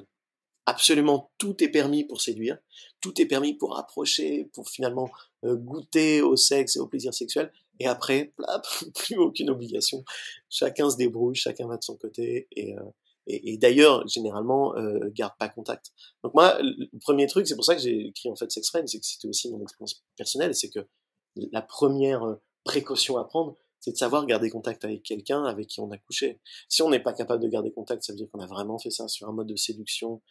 absolument 0.65 1.31
tout 1.37 1.63
est 1.63 1.69
permis 1.69 2.03
pour 2.03 2.21
séduire, 2.21 2.57
tout 3.01 3.19
est 3.21 3.25
permis 3.25 3.53
pour 3.53 3.77
approcher, 3.77 4.49
pour 4.53 4.69
finalement 4.69 5.09
euh, 5.43 5.55
goûter 5.55 6.21
au 6.21 6.35
sexe 6.35 6.75
et 6.75 6.79
au 6.79 6.87
plaisir 6.87 7.13
sexuel, 7.13 7.51
et 7.79 7.87
après, 7.87 8.33
plus 8.95 9.17
aucune 9.17 9.49
obligation. 9.49 10.03
Chacun 10.49 10.89
se 10.89 10.97
débrouille, 10.97 11.35
chacun 11.35 11.67
va 11.67 11.77
de 11.77 11.83
son 11.83 11.97
côté, 11.97 12.47
et, 12.51 12.75
euh, 12.77 12.81
et 13.27 13.57
d'ailleurs, 13.57 14.07
généralement, 14.07 14.75
euh, 14.77 15.09
garde 15.11 15.33
pas 15.39 15.49
contact. 15.49 15.91
Donc 16.23 16.33
moi, 16.35 16.57
le 16.61 16.87
premier 16.99 17.25
truc, 17.27 17.47
c'est 17.47 17.55
pour 17.55 17.65
ça 17.65 17.75
que 17.75 17.81
j'ai 17.81 18.07
écrit 18.07 18.29
en 18.29 18.35
fait 18.35 18.51
Sex 18.51 18.69
Friend, 18.69 18.87
c'est 18.87 18.99
que 18.99 19.05
c'était 19.05 19.27
aussi 19.27 19.51
mon 19.51 19.61
expérience 19.61 20.03
personnelle, 20.15 20.53
c'est 20.53 20.69
que 20.69 20.87
la 21.35 21.63
première 21.63 22.37
précaution 22.63 23.17
à 23.17 23.23
prendre, 23.23 23.57
c'est 23.85 23.91
de 23.91 23.97
savoir 23.97 24.25
garder 24.25 24.49
contact 24.49 24.83
avec 24.83 25.03
quelqu'un 25.03 25.43
avec 25.43 25.67
qui 25.67 25.79
on 25.79 25.91
a 25.91 25.97
couché. 25.99 26.39
Si 26.69 26.81
on 26.81 26.89
n'est 26.89 26.99
pas 26.99 27.13
capable 27.13 27.43
de 27.43 27.47
garder 27.47 27.71
contact, 27.71 28.01
ça 28.01 28.13
veut 28.13 28.17
dire 28.17 28.27
qu'on 28.31 28.39
a 28.39 28.47
vraiment 28.47 28.79
fait 28.79 28.89
ça 28.89 29.07
sur 29.07 29.29
un 29.29 29.31
mode 29.31 29.45
de 29.45 29.55
séduction 29.55 30.23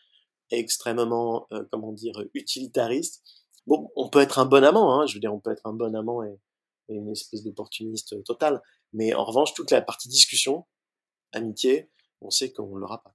extrêmement, 0.50 1.46
euh, 1.52 1.62
comment 1.70 1.92
dire, 1.92 2.20
utilitariste. 2.34 3.22
Bon, 3.68 3.92
on 3.94 4.08
peut 4.08 4.18
être 4.18 4.40
un 4.40 4.44
bon 4.44 4.64
amant, 4.64 4.98
hein, 4.98 5.06
je 5.06 5.14
veux 5.14 5.20
dire, 5.20 5.32
on 5.32 5.38
peut 5.38 5.52
être 5.52 5.64
un 5.66 5.72
bon 5.72 5.94
amant 5.94 6.24
et, 6.24 6.36
et 6.88 6.96
une 6.96 7.08
espèce 7.08 7.44
d'opportuniste 7.44 8.24
total. 8.24 8.60
Mais 8.92 9.14
en 9.14 9.24
revanche, 9.24 9.54
toute 9.54 9.70
la 9.70 9.82
partie 9.82 10.08
discussion, 10.08 10.66
amitié, 11.30 11.88
on 12.22 12.30
sait 12.30 12.52
qu'on 12.52 12.74
l'aura 12.74 13.04
pas. 13.04 13.14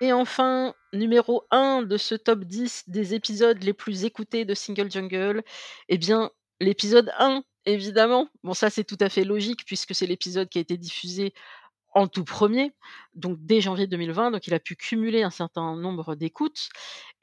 Et 0.00 0.12
enfin, 0.12 0.74
numéro 0.92 1.44
1 1.52 1.82
de 1.82 1.96
ce 1.96 2.16
top 2.16 2.42
10 2.42 2.88
des 2.88 3.14
épisodes 3.14 3.62
les 3.62 3.74
plus 3.74 4.04
écoutés 4.04 4.44
de 4.44 4.54
Single 4.54 4.90
Jungle, 4.90 5.44
eh 5.88 5.98
bien, 5.98 6.32
l'épisode 6.58 7.12
1 7.16 7.44
Évidemment. 7.66 8.28
Bon 8.44 8.54
ça, 8.54 8.70
c'est 8.70 8.84
tout 8.84 8.96
à 9.00 9.08
fait 9.08 9.24
logique 9.24 9.64
puisque 9.66 9.94
c'est 9.94 10.06
l'épisode 10.06 10.48
qui 10.48 10.58
a 10.58 10.60
été 10.60 10.76
diffusé 10.76 11.34
en 11.94 12.08
tout 12.08 12.24
premier, 12.24 12.72
donc 13.14 13.38
dès 13.40 13.62
janvier 13.62 13.86
2020, 13.86 14.30
donc 14.30 14.46
il 14.46 14.54
a 14.54 14.60
pu 14.60 14.76
cumuler 14.76 15.22
un 15.22 15.30
certain 15.30 15.76
nombre 15.76 16.14
d'écoutes. 16.14 16.68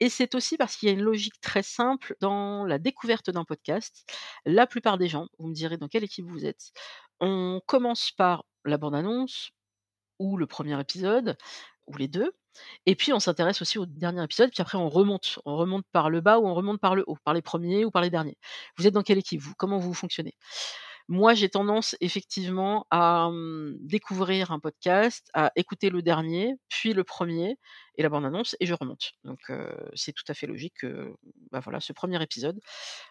Et 0.00 0.08
c'est 0.10 0.34
aussi 0.34 0.56
parce 0.56 0.76
qu'il 0.76 0.88
y 0.88 0.92
a 0.92 0.94
une 0.94 1.02
logique 1.02 1.40
très 1.40 1.62
simple 1.62 2.16
dans 2.20 2.64
la 2.66 2.78
découverte 2.78 3.30
d'un 3.30 3.44
podcast. 3.44 4.04
La 4.46 4.66
plupart 4.66 4.98
des 4.98 5.08
gens, 5.08 5.28
vous 5.38 5.48
me 5.48 5.54
direz 5.54 5.76
dans 5.78 5.88
quelle 5.88 6.04
équipe 6.04 6.26
vous 6.26 6.44
êtes, 6.44 6.72
on 7.20 7.60
commence 7.66 8.10
par 8.12 8.44
la 8.64 8.76
bande-annonce 8.78 9.52
ou 10.18 10.36
le 10.36 10.46
premier 10.46 10.78
épisode, 10.80 11.36
ou 11.86 11.96
les 11.96 12.08
deux, 12.08 12.32
et 12.86 12.94
puis 12.94 13.12
on 13.12 13.20
s'intéresse 13.20 13.62
aussi 13.62 13.78
au 13.78 13.86
dernier 13.86 14.22
épisode, 14.24 14.50
puis 14.50 14.62
après 14.62 14.78
on 14.78 14.88
remonte. 14.88 15.38
On 15.44 15.56
remonte 15.56 15.84
par 15.92 16.10
le 16.10 16.20
bas 16.20 16.38
ou 16.38 16.46
on 16.46 16.54
remonte 16.54 16.80
par 16.80 16.94
le 16.94 17.04
haut, 17.06 17.16
par 17.24 17.34
les 17.34 17.42
premiers 17.42 17.84
ou 17.84 17.90
par 17.90 18.02
les 18.02 18.10
derniers. 18.10 18.36
Vous 18.76 18.86
êtes 18.86 18.94
dans 18.94 19.02
quelle 19.02 19.18
équipe, 19.18 19.40
vous? 19.40 19.54
Comment 19.56 19.78
vous 19.78 19.94
fonctionnez? 19.94 20.34
Moi, 21.08 21.34
j'ai 21.34 21.50
tendance 21.50 21.96
effectivement 22.00 22.86
à 22.90 23.28
mmh, 23.30 23.76
découvrir 23.80 24.52
un 24.52 24.58
podcast, 24.58 25.28
à 25.34 25.52
écouter 25.54 25.90
le 25.90 26.00
dernier, 26.00 26.54
puis 26.70 26.94
le 26.94 27.04
premier 27.04 27.58
et 27.98 28.02
la 28.02 28.08
bande-annonce, 28.08 28.56
et 28.58 28.64
je 28.64 28.72
remonte. 28.72 29.12
Donc 29.22 29.38
c'est 29.94 30.12
tout 30.12 30.24
à 30.28 30.34
fait 30.34 30.46
logique 30.46 30.74
que 30.80 31.14
bah, 31.52 31.60
voilà, 31.60 31.80
ce 31.80 31.92
premier 31.92 32.22
épisode 32.22 32.58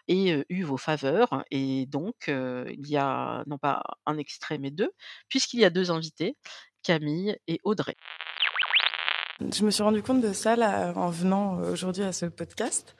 ait 0.08 0.44
eu 0.48 0.64
vos 0.64 0.76
faveurs. 0.76 1.44
Et 1.52 1.86
donc, 1.86 2.26
il 2.26 2.88
y 2.88 2.96
a 2.96 3.44
non 3.46 3.58
pas 3.58 3.82
un 4.06 4.18
extrait, 4.18 4.58
mais 4.58 4.72
deux, 4.72 4.90
puisqu'il 5.28 5.60
y 5.60 5.64
a 5.64 5.70
deux 5.70 5.92
invités, 5.92 6.36
Camille 6.82 7.38
et 7.46 7.60
Audrey. 7.62 7.96
Je 9.40 9.64
me 9.64 9.70
suis 9.70 9.82
rendu 9.82 10.02
compte 10.02 10.20
de 10.20 10.32
ça 10.32 10.54
là 10.54 10.92
en 10.94 11.10
venant 11.10 11.58
aujourd'hui 11.58 12.02
à 12.04 12.12
ce 12.12 12.26
podcast. 12.26 12.94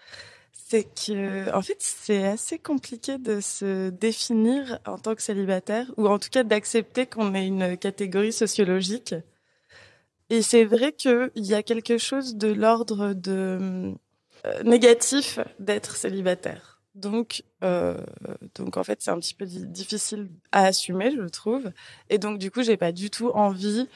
C'est 0.53 0.85
que, 0.85 1.55
en 1.55 1.62
fait, 1.62 1.77
c'est 1.79 2.27
assez 2.27 2.59
compliqué 2.59 3.18
de 3.18 3.40
se 3.40 3.90
définir 3.90 4.81
en 4.87 4.99
tant 4.99 5.14
que 5.14 5.23
célibataire, 5.23 5.87
ou 5.97 6.09
en 6.09 6.18
tout 6.18 6.31
cas 6.31 6.42
d'accepter 6.42 7.07
qu'on 7.07 7.35
ait 7.35 7.47
une 7.47 7.77
catégorie 7.77 8.33
sociologique. 8.33 9.14
Et 10.31 10.42
c'est 10.42 10.64
vrai 10.64 10.92
qu'il 10.92 11.31
y 11.37 11.55
a 11.55 11.62
quelque 11.62 11.99
chose 11.99 12.37
de 12.37 12.49
l'ordre 12.49 13.12
de 13.12 13.94
euh, 14.47 14.62
négatif 14.64 15.38
d'être 15.59 15.97
célibataire. 15.97 16.81
Donc, 16.94 17.44
euh, 17.62 17.99
donc 18.55 18.77
en 18.77 18.85
fait, 18.85 19.03
c'est 19.03 19.11
un 19.11 19.18
petit 19.18 19.35
peu 19.35 19.47
difficile 19.47 20.29
à 20.51 20.64
assumer, 20.64 21.12
je 21.14 21.29
trouve. 21.29 21.70
Et 22.09 22.18
donc, 22.18 22.38
du 22.38 22.51
coup, 22.51 22.62
j'ai 22.62 22.77
pas 22.77 22.92
du 22.92 23.11
tout 23.11 23.31
envie 23.35 23.87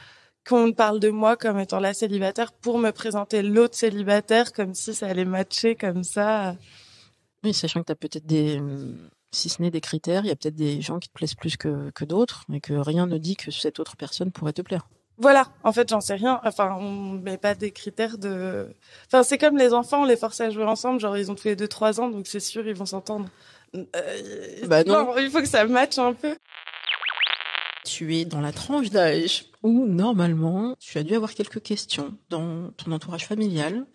qu'on 0.48 0.72
parle 0.72 1.00
de 1.00 1.10
moi 1.10 1.36
comme 1.36 1.58
étant 1.58 1.80
la 1.80 1.94
célibataire 1.94 2.52
pour 2.52 2.78
me 2.78 2.90
présenter 2.90 3.42
l'autre 3.42 3.76
célibataire 3.76 4.52
comme 4.52 4.74
si 4.74 4.94
ça 4.94 5.06
allait 5.06 5.24
matcher 5.24 5.76
comme 5.76 6.04
ça. 6.04 6.56
Oui, 7.44 7.52
sachant 7.52 7.80
que 7.80 7.86
tu 7.86 7.92
as 7.92 7.96
peut-être 7.96 8.26
des, 8.26 8.60
si 9.30 9.48
ce 9.48 9.62
n'est 9.62 9.70
des 9.70 9.80
critères, 9.80 10.24
il 10.24 10.28
y 10.28 10.30
a 10.30 10.36
peut-être 10.36 10.56
des 10.56 10.80
gens 10.80 10.98
qui 10.98 11.08
te 11.08 11.14
plaisent 11.14 11.34
plus 11.34 11.56
que, 11.56 11.90
que 11.90 12.04
d'autres, 12.04 12.44
et 12.52 12.60
que 12.60 12.74
rien 12.74 13.06
ne 13.06 13.18
dit 13.18 13.36
que 13.36 13.50
cette 13.50 13.78
autre 13.78 13.96
personne 13.96 14.32
pourrait 14.32 14.52
te 14.52 14.62
plaire. 14.62 14.88
Voilà, 15.20 15.48
en 15.64 15.72
fait, 15.72 15.88
j'en 15.88 16.00
sais 16.00 16.14
rien. 16.14 16.40
Enfin, 16.44 16.76
on 16.80 17.12
met 17.12 17.38
pas 17.38 17.54
des 17.54 17.72
critères 17.72 18.18
de. 18.18 18.68
Enfin, 19.06 19.24
c'est 19.24 19.36
comme 19.36 19.56
les 19.56 19.74
enfants, 19.74 20.02
on 20.02 20.04
les 20.04 20.16
force 20.16 20.40
à 20.40 20.48
jouer 20.50 20.64
ensemble. 20.64 21.00
Genre, 21.00 21.16
ils 21.16 21.30
ont 21.30 21.34
tous 21.34 21.48
les 21.48 21.56
deux 21.56 21.66
trois 21.66 22.00
ans, 22.00 22.08
donc 22.08 22.28
c'est 22.28 22.40
sûr, 22.40 22.66
ils 22.68 22.74
vont 22.74 22.86
s'entendre. 22.86 23.28
Euh... 23.74 23.86
Bah 24.66 24.84
non. 24.84 25.06
non. 25.06 25.18
Il 25.18 25.28
faut 25.30 25.40
que 25.40 25.48
ça 25.48 25.64
matche 25.66 25.98
un 25.98 26.14
peu 26.14 26.36
tu 27.88 28.16
es 28.16 28.24
dans 28.24 28.40
la 28.40 28.52
tranche 28.52 28.90
d'âge 28.90 29.46
où 29.62 29.86
normalement 29.86 30.76
tu 30.78 30.98
as 30.98 31.02
dû 31.02 31.14
avoir 31.14 31.32
quelques 31.34 31.62
questions 31.62 32.14
dans 32.28 32.70
ton 32.72 32.92
entourage 32.92 33.26
familial, 33.26 33.86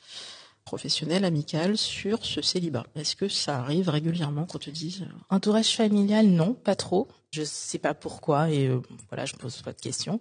professionnel, 0.65 1.25
amical 1.25 1.77
sur 1.77 2.25
ce 2.25 2.41
célibat. 2.41 2.85
Est-ce 2.95 3.15
que 3.15 3.27
ça 3.27 3.59
arrive 3.59 3.89
régulièrement 3.89 4.45
qu'on 4.45 4.57
te 4.57 4.71
dise 4.71 5.05
Entourage 5.29 5.75
familial, 5.75 6.27
non, 6.27 6.53
pas 6.53 6.75
trop. 6.75 7.07
Je 7.31 7.43
sais 7.43 7.77
pas 7.77 7.93
pourquoi 7.93 8.49
et 8.49 8.67
euh, 8.67 8.81
voilà, 9.09 9.25
je 9.25 9.35
pose 9.35 9.61
pas 9.61 9.73
de 9.73 9.81
questions. 9.81 10.19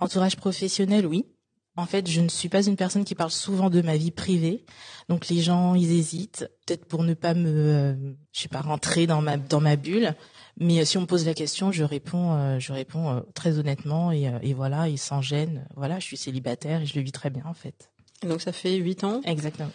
Entourage 0.00 0.36
professionnel, 0.36 1.06
oui. 1.06 1.26
En 1.74 1.86
fait, 1.86 2.06
je 2.08 2.20
ne 2.20 2.28
suis 2.28 2.50
pas 2.50 2.66
une 2.66 2.76
personne 2.76 3.04
qui 3.04 3.14
parle 3.14 3.30
souvent 3.30 3.70
de 3.70 3.80
ma 3.80 3.96
vie 3.96 4.10
privée, 4.10 4.66
donc 5.08 5.28
les 5.28 5.40
gens 5.40 5.74
ils 5.74 5.90
hésitent, 5.90 6.50
peut-être 6.66 6.84
pour 6.84 7.02
ne 7.02 7.14
pas 7.14 7.32
me, 7.32 7.48
euh, 7.48 7.94
je 8.32 8.40
sais 8.42 8.48
pas, 8.48 8.60
rentrer 8.60 9.06
dans 9.06 9.22
ma 9.22 9.38
dans 9.38 9.60
ma 9.60 9.76
bulle. 9.76 10.14
Mais 10.58 10.80
euh, 10.80 10.84
si 10.84 10.98
on 10.98 11.00
me 11.00 11.06
pose 11.06 11.24
la 11.24 11.32
question, 11.32 11.72
je 11.72 11.82
réponds, 11.82 12.34
euh, 12.34 12.58
je 12.58 12.74
réponds 12.74 13.08
euh, 13.08 13.20
très 13.32 13.58
honnêtement 13.58 14.12
et, 14.12 14.30
et 14.42 14.52
voilà, 14.52 14.90
et 14.90 14.98
sans 14.98 15.22
gêne. 15.22 15.66
Voilà, 15.74 15.98
je 15.98 16.04
suis 16.04 16.18
célibataire 16.18 16.82
et 16.82 16.86
je 16.86 16.94
le 16.94 17.00
vis 17.00 17.12
très 17.12 17.30
bien 17.30 17.44
en 17.46 17.54
fait. 17.54 17.90
Donc 18.20 18.42
ça 18.42 18.52
fait 18.52 18.76
huit 18.76 19.02
ans. 19.02 19.22
Exactement. 19.24 19.70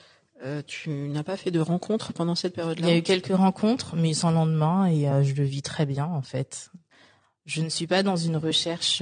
Tu 0.67 0.91
n'as 0.91 1.23
pas 1.23 1.35
fait 1.35 1.49
de 1.49 1.59
rencontres 1.59 2.13
pendant 2.13 2.35
cette 2.35 2.53
période-là? 2.53 2.87
Il 2.87 2.91
y 2.91 2.93
a 2.93 2.97
eu 2.97 3.01
quelques 3.01 3.35
rencontres, 3.35 3.95
mais 3.95 4.13
sans 4.13 4.29
lendemain, 4.29 4.85
et 4.85 5.07
je 5.23 5.33
le 5.33 5.43
vis 5.43 5.63
très 5.63 5.87
bien 5.87 6.05
en 6.05 6.21
fait. 6.21 6.69
Je 7.47 7.63
ne 7.63 7.69
suis 7.69 7.87
pas 7.87 8.03
dans 8.03 8.15
une 8.15 8.37
recherche 8.37 9.01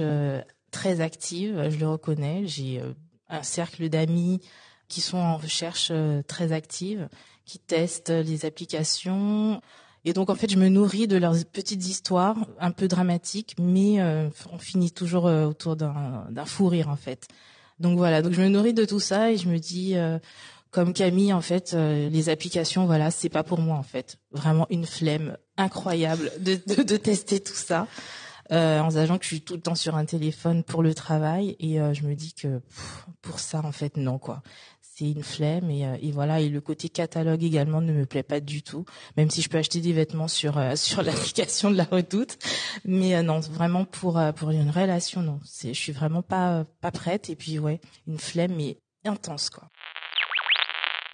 très 0.76 1.00
active, 1.00 1.70
je 1.70 1.78
le 1.78 1.88
reconnais. 1.88 2.42
J'ai 2.46 2.82
un 3.30 3.42
cercle 3.42 3.88
d'amis 3.88 4.40
qui 4.88 5.00
sont 5.00 5.16
en 5.18 5.38
recherche 5.38 5.90
très 6.28 6.52
active, 6.52 7.08
qui 7.46 7.58
testent 7.58 8.10
les 8.10 8.44
applications. 8.44 9.62
Et 10.04 10.12
donc 10.12 10.28
en 10.30 10.34
fait, 10.34 10.50
je 10.50 10.58
me 10.58 10.68
nourris 10.68 11.08
de 11.08 11.16
leurs 11.16 11.34
petites 11.52 11.88
histoires, 11.88 12.36
un 12.60 12.70
peu 12.70 12.86
dramatiques, 12.88 13.56
mais 13.58 14.00
euh, 14.00 14.28
on 14.52 14.58
finit 14.58 14.92
toujours 14.92 15.26
euh, 15.26 15.46
autour 15.46 15.74
d'un 15.76 16.44
fou 16.44 16.68
rire 16.68 16.88
en 16.88 16.96
fait. 16.96 17.26
Donc 17.80 17.98
voilà, 17.98 18.22
donc 18.22 18.32
je 18.32 18.40
me 18.40 18.48
nourris 18.48 18.74
de 18.74 18.84
tout 18.84 19.00
ça 19.00 19.32
et 19.32 19.36
je 19.36 19.48
me 19.48 19.58
dis, 19.58 19.96
euh, 19.96 20.18
comme 20.70 20.92
Camille 20.92 21.32
en 21.32 21.40
fait, 21.40 21.72
euh, 21.74 22.08
les 22.08 22.28
applications, 22.28 22.86
voilà, 22.86 23.10
c'est 23.10 23.28
pas 23.28 23.42
pour 23.42 23.58
moi 23.58 23.76
en 23.76 23.82
fait. 23.82 24.18
Vraiment 24.30 24.66
une 24.70 24.86
flemme 24.86 25.36
incroyable 25.56 26.30
de 26.38 26.96
tester 26.96 27.40
tout 27.40 27.54
ça. 27.54 27.88
Euh, 28.52 28.80
en 28.80 28.90
sachant 28.90 29.18
que 29.18 29.24
je 29.24 29.28
suis 29.28 29.40
tout 29.40 29.54
le 29.54 29.60
temps 29.60 29.74
sur 29.74 29.96
un 29.96 30.04
téléphone 30.04 30.62
pour 30.62 30.82
le 30.82 30.94
travail 30.94 31.56
et 31.58 31.78
je 31.94 32.06
me 32.06 32.14
dis 32.14 32.32
que 32.32 32.58
pff, 32.58 33.06
pour 33.22 33.40
ça 33.40 33.60
en 33.64 33.72
fait 33.72 33.96
non 33.96 34.18
quoi. 34.18 34.42
C'est 34.98 35.10
une 35.10 35.22
flemme 35.22 35.70
et, 35.70 35.84
euh, 35.84 35.98
et, 36.00 36.10
voilà. 36.10 36.40
Et 36.40 36.48
le 36.48 36.62
côté 36.62 36.88
catalogue 36.88 37.44
également 37.44 37.82
ne 37.82 37.92
me 37.92 38.06
plaît 38.06 38.22
pas 38.22 38.40
du 38.40 38.62
tout 38.62 38.86
même 39.18 39.28
si 39.28 39.42
je 39.42 39.50
peux 39.50 39.58
acheter 39.58 39.82
des 39.82 39.92
vêtements 39.92 40.26
sur 40.26 40.56
euh, 40.56 40.74
sur 40.76 41.02
l'application 41.02 41.70
de 41.70 41.76
la 41.76 41.84
Redoute. 41.84 42.38
Mais 42.86 43.14
euh, 43.14 43.22
non 43.22 43.40
vraiment 43.40 43.84
pour 43.84 44.18
pour 44.36 44.50
une 44.52 44.70
relation 44.70 45.20
non. 45.20 45.38
C'est 45.44 45.74
je 45.74 45.80
suis 45.80 45.92
vraiment 45.92 46.22
pas 46.22 46.64
pas 46.80 46.90
prête 46.90 47.28
et 47.28 47.36
puis 47.36 47.58
ouais 47.58 47.78
une 48.06 48.18
flemme 48.18 48.54
mais 48.56 48.78
intense 49.04 49.50
quoi. 49.50 49.68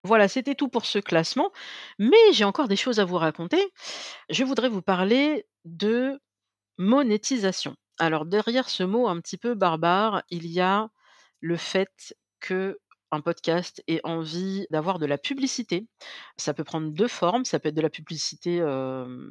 Voilà, 0.05 0.29
c'était 0.29 0.57
tout 0.57 0.69
pour 0.69 0.85
ce 0.85 0.99
classement, 0.99 1.51
mais 1.99 2.17
j'ai 2.33 2.43
encore 2.43 2.67
des 2.67 2.77
choses 2.77 2.99
à 2.99 3.05
vous 3.05 3.19
raconter. 3.19 3.63
Je 4.31 4.43
voudrais 4.43 4.69
vous 4.69 4.83
parler 4.83 5.47
de 5.65 6.21
monétisation. 6.83 7.77
Alors 7.99 8.27
derrière 8.27 8.69
ce 8.69 8.83
mot 8.83 9.07
un 9.07 9.21
petit 9.21 9.39
peu 9.39 9.55
barbare, 9.55 10.23
il 10.31 10.47
y 10.47 10.61
a 10.61 10.91
le 11.41 11.57
fait 11.57 12.15
que 12.41 12.79
un 13.13 13.21
podcast 13.21 13.85
ait 13.89 14.01
envie 14.05 14.67
d'avoir 14.71 14.99
de 14.99 15.05
la 15.05 15.19
publicité. 15.19 15.87
Ça 16.39 16.55
peut 16.55 16.65
prendre 16.65 16.91
deux 16.91 17.09
formes. 17.09 17.45
Ça 17.45 17.61
peut 17.61 17.69
être 17.69 17.75
de 17.75 17.83
la 17.83 17.91
publicité, 17.91 18.61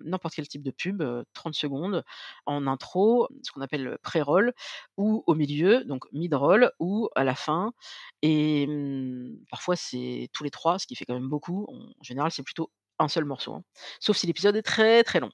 n'importe 0.06 0.36
quel 0.36 0.48
type 0.48 0.62
de 0.62 0.70
pub, 0.70 1.04
30 1.34 1.56
secondes 1.56 2.04
en 2.46 2.68
intro, 2.68 3.28
ce 3.42 3.52
qu'on 3.52 3.62
appelle 3.62 3.98
pré-roll, 4.04 4.54
ou 4.98 5.24
au 5.26 5.34
milieu, 5.34 5.84
donc 5.84 6.06
mid-roll, 6.14 6.72
ou 6.80 7.10
à 7.16 7.24
la 7.24 7.34
fin. 7.34 7.74
Et 8.22 8.68
mmh, 8.68 9.46
parfois, 9.50 9.76
c'est 9.76 10.30
tous 10.32 10.44
les 10.44 10.52
trois, 10.52 10.78
ce 10.78 10.86
qui 10.86 10.96
fait 10.96 11.06
quand 11.06 11.16
même 11.16 11.30
beaucoup. 11.30 11.66
En 11.68 12.04
général, 12.04 12.32
c'est 12.32 12.44
plutôt 12.44 12.70
un 13.02 13.08
seul 13.10 13.26
morceau, 13.26 13.54
hein. 13.54 13.64
sauf 14.00 14.18
si 14.18 14.28
l'épisode 14.28 14.56
est 14.56 14.62
très 14.62 15.04
très 15.04 15.20
long. 15.20 15.32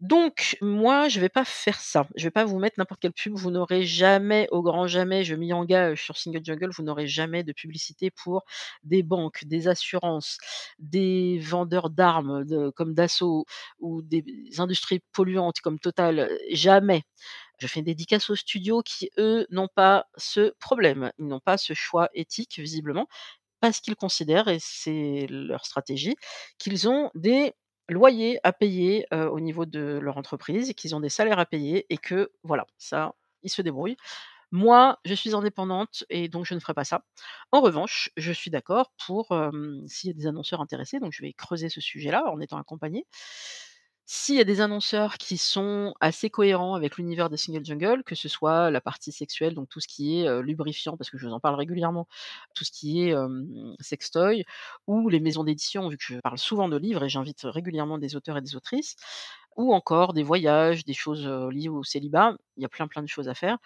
Donc 0.00 0.56
moi, 0.60 1.08
je 1.08 1.20
vais 1.20 1.28
pas 1.28 1.44
faire 1.44 1.78
ça. 1.80 2.08
Je 2.16 2.24
vais 2.24 2.30
pas 2.32 2.44
vous 2.44 2.58
mettre 2.58 2.74
n'importe 2.78 3.00
quelle 3.00 3.12
pub. 3.12 3.34
Vous 3.36 3.50
n'aurez 3.52 3.84
jamais, 3.84 4.48
au 4.50 4.62
grand 4.62 4.86
jamais, 4.88 5.22
je 5.24 5.34
m'y 5.36 5.52
engage 5.52 6.02
sur 6.04 6.16
Single 6.18 6.44
Jungle, 6.44 6.70
vous 6.76 6.82
n'aurez 6.82 7.06
jamais 7.06 7.44
de 7.44 7.52
publicité 7.52 8.10
pour 8.10 8.44
des 8.82 9.02
banques, 9.04 9.44
des 9.44 9.68
assurances, 9.68 10.38
des 10.78 11.38
vendeurs 11.38 11.90
d'armes 11.90 12.44
comme 12.74 12.94
Dassault 12.94 13.44
ou 13.78 14.02
des 14.02 14.24
industries 14.58 15.00
polluantes 15.12 15.60
comme 15.60 15.78
Total. 15.78 16.30
Jamais. 16.50 17.02
Je 17.58 17.68
fais 17.68 17.78
une 17.80 17.86
dédicace 17.86 18.28
aux 18.30 18.34
studios 18.36 18.82
qui, 18.82 19.10
eux, 19.18 19.46
n'ont 19.50 19.68
pas 19.68 20.06
ce 20.16 20.52
problème. 20.58 21.12
Ils 21.18 21.26
n'ont 21.28 21.40
pas 21.40 21.58
ce 21.58 21.74
choix 21.74 22.08
éthique, 22.12 22.58
visiblement 22.58 23.06
parce 23.62 23.80
qu'ils 23.80 23.96
considèrent, 23.96 24.48
et 24.48 24.58
c'est 24.60 25.26
leur 25.30 25.66
stratégie, 25.66 26.16
qu'ils 26.58 26.90
ont 26.90 27.10
des 27.16 27.54
loyers 27.88 28.40
à 28.44 28.52
payer 28.52 29.06
au 29.12 29.40
niveau 29.40 29.66
de 29.66 29.98
leur 30.02 30.18
entreprise, 30.18 30.74
qu'ils 30.74 30.94
ont 30.96 31.00
des 31.00 31.10
salaires 31.10 31.40
à 31.40 31.46
payer 31.46 31.86
et 31.90 31.98
que 31.98 32.32
voilà, 32.44 32.66
ça, 32.78 33.14
ils 33.44 33.50
se 33.50 33.62
débrouillent. 33.62 33.96
Moi, 34.52 34.98
je 35.06 35.14
suis 35.14 35.34
indépendante 35.34 36.04
et 36.10 36.28
donc 36.28 36.46
je 36.46 36.54
ne 36.54 36.60
ferai 36.60 36.74
pas 36.74 36.84
ça. 36.84 37.04
En 37.52 37.60
revanche, 37.62 38.10
je 38.18 38.32
suis 38.32 38.50
d'accord 38.50 38.92
pour 39.06 39.28
s'il 39.88 40.08
y 40.10 40.12
a 40.12 40.14
des 40.16 40.26
annonceurs 40.28 40.60
intéressés, 40.62 41.00
donc 41.00 41.12
je 41.12 41.22
vais 41.22 41.32
creuser 41.34 41.68
ce 41.70 41.80
sujet-là 41.80 42.24
en 42.30 42.40
étant 42.40 42.58
accompagnée. 42.58 43.06
S'il 44.14 44.34
y 44.36 44.40
a 44.40 44.44
des 44.44 44.60
annonceurs 44.60 45.16
qui 45.16 45.38
sont 45.38 45.94
assez 46.00 46.28
cohérents 46.28 46.74
avec 46.74 46.98
l'univers 46.98 47.30
des 47.30 47.38
Single 47.38 47.64
Jungle, 47.64 48.04
que 48.04 48.14
ce 48.14 48.28
soit 48.28 48.70
la 48.70 48.82
partie 48.82 49.10
sexuelle, 49.10 49.54
donc 49.54 49.70
tout 49.70 49.80
ce 49.80 49.88
qui 49.88 50.20
est 50.20 50.42
lubrifiant, 50.42 50.98
parce 50.98 51.08
que 51.08 51.16
je 51.16 51.26
vous 51.26 51.32
en 51.32 51.40
parle 51.40 51.54
régulièrement, 51.54 52.06
tout 52.54 52.62
ce 52.64 52.70
qui 52.70 53.08
est 53.08 53.14
sextoy, 53.80 54.44
ou 54.86 55.08
les 55.08 55.18
maisons 55.18 55.44
d'édition, 55.44 55.88
vu 55.88 55.96
que 55.96 56.04
je 56.04 56.18
parle 56.20 56.36
souvent 56.38 56.68
de 56.68 56.76
livres 56.76 57.02
et 57.04 57.08
j'invite 57.08 57.40
régulièrement 57.44 57.96
des 57.96 58.14
auteurs 58.14 58.36
et 58.36 58.42
des 58.42 58.54
autrices, 58.54 58.96
ou 59.56 59.72
encore 59.74 60.12
des 60.12 60.22
voyages, 60.22 60.84
des 60.84 60.92
choses 60.94 61.26
liées 61.50 61.70
au 61.70 61.82
célibat, 61.82 62.36
il 62.58 62.62
y 62.62 62.66
a 62.66 62.68
plein 62.68 62.88
plein 62.88 63.02
de 63.02 63.08
choses 63.08 63.28
à 63.30 63.34
faire. 63.34 63.56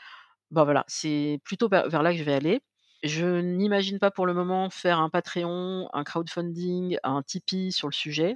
Ben 0.52 0.64
voilà, 0.64 0.84
c'est 0.88 1.40
plutôt 1.44 1.68
vers 1.68 2.02
là 2.04 2.12
que 2.12 2.18
je 2.18 2.24
vais 2.24 2.34
aller. 2.34 2.60
Je 3.06 3.40
n'imagine 3.40 3.98
pas 3.98 4.10
pour 4.10 4.26
le 4.26 4.34
moment 4.34 4.70
faire 4.70 4.98
un 5.00 5.10
Patreon, 5.10 5.88
un 5.92 6.04
crowdfunding, 6.04 6.98
un 7.02 7.22
Tipeee 7.22 7.72
sur 7.72 7.88
le 7.88 7.92
sujet. 7.92 8.34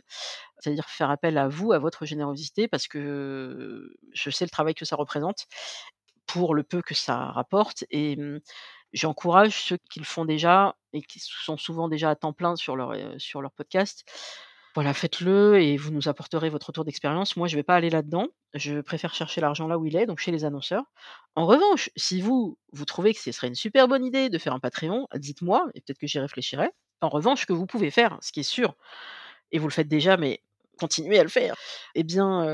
C'est-à-dire 0.59 0.88
faire 0.88 1.11
appel 1.11 1.38
à 1.38 1.48
vous, 1.48 1.72
à 1.72 1.78
votre 1.78 2.04
générosité, 2.06 2.68
parce 2.68 2.87
que 2.88 3.94
je 4.12 4.30
sais 4.30 4.44
le 4.44 4.50
travail 4.50 4.74
que 4.74 4.85
ça 4.85 4.96
représente, 4.96 5.46
pour 6.26 6.54
le 6.54 6.62
peu 6.62 6.83
que 6.83 6.94
ça 6.94 7.16
rapporte. 7.16 7.85
Et 7.90 8.16
mmh, 8.16 8.40
j'encourage 8.92 9.62
ceux 9.62 9.78
qui 9.90 10.00
le 10.00 10.04
font 10.04 10.24
déjà 10.24 10.76
et 10.92 11.02
qui 11.02 11.20
sont 11.20 11.56
souvent 11.56 11.88
déjà 11.88 12.11
à 12.11 12.16
temps 12.16 12.33
plein 12.33 12.56
sur 12.56 12.76
leur, 12.76 12.94
sur 13.18 13.42
leur 13.42 13.52
podcast 13.52 14.04
voilà, 14.74 14.94
faites-le 14.94 15.61
et 15.61 15.76
vous 15.76 15.90
nous 15.90 16.09
apporterez 16.09 16.48
votre 16.48 16.68
retour 16.68 16.85
d'expérience. 16.85 17.37
Moi, 17.37 17.48
je 17.48 17.56
ne 17.56 17.59
vais 17.59 17.64
pas 17.64 17.74
aller 17.74 17.90
là-dedans. 17.90 18.28
Je 18.54 18.80
préfère 18.80 19.14
chercher 19.14 19.40
l'argent 19.40 19.66
là 19.66 19.78
où 19.78 19.87
il 19.87 19.96
est, 19.96 20.06
donc 20.06 20.18
chez 20.18 20.30
les 20.30 20.44
annonceurs. 20.44 20.85
En 21.35 21.46
revanche, 21.46 21.90
si 21.96 22.20
vous, 22.20 22.56
vous 22.72 22.85
trouvez 22.85 23.12
que 23.12 23.20
ce 23.20 23.33
serait 23.33 23.48
une 23.48 23.54
super 23.54 23.88
bonne 23.88 24.04
idée 24.04 24.28
de 24.30 24.38
faire 24.38 24.54
un 24.54 24.61
Patreon, 24.61 25.09
dites-moi 25.16 25.66
et 25.74 25.80
peut-être 25.80 25.98
que 25.98 26.06
j'y 26.06 26.20
réfléchirai. 26.20 26.70
En 27.00 27.09
revanche, 27.09 27.46
que 27.46 27.52
vous 27.52 27.66
pouvez 27.66 27.90
faire, 27.90 28.18
ce 28.20 28.30
qui 28.33 28.40
est 28.40 28.44
sûr, 28.44 28.76
et 29.52 29.59
vous 29.59 29.68
le 29.68 29.72
faites 29.72 29.88
déjà, 29.88 30.16
mais 30.16 30.42
continuer 30.80 31.18
à 31.18 31.22
le 31.22 31.28
faire. 31.28 31.54
Eh 31.94 32.02
bien, 32.02 32.44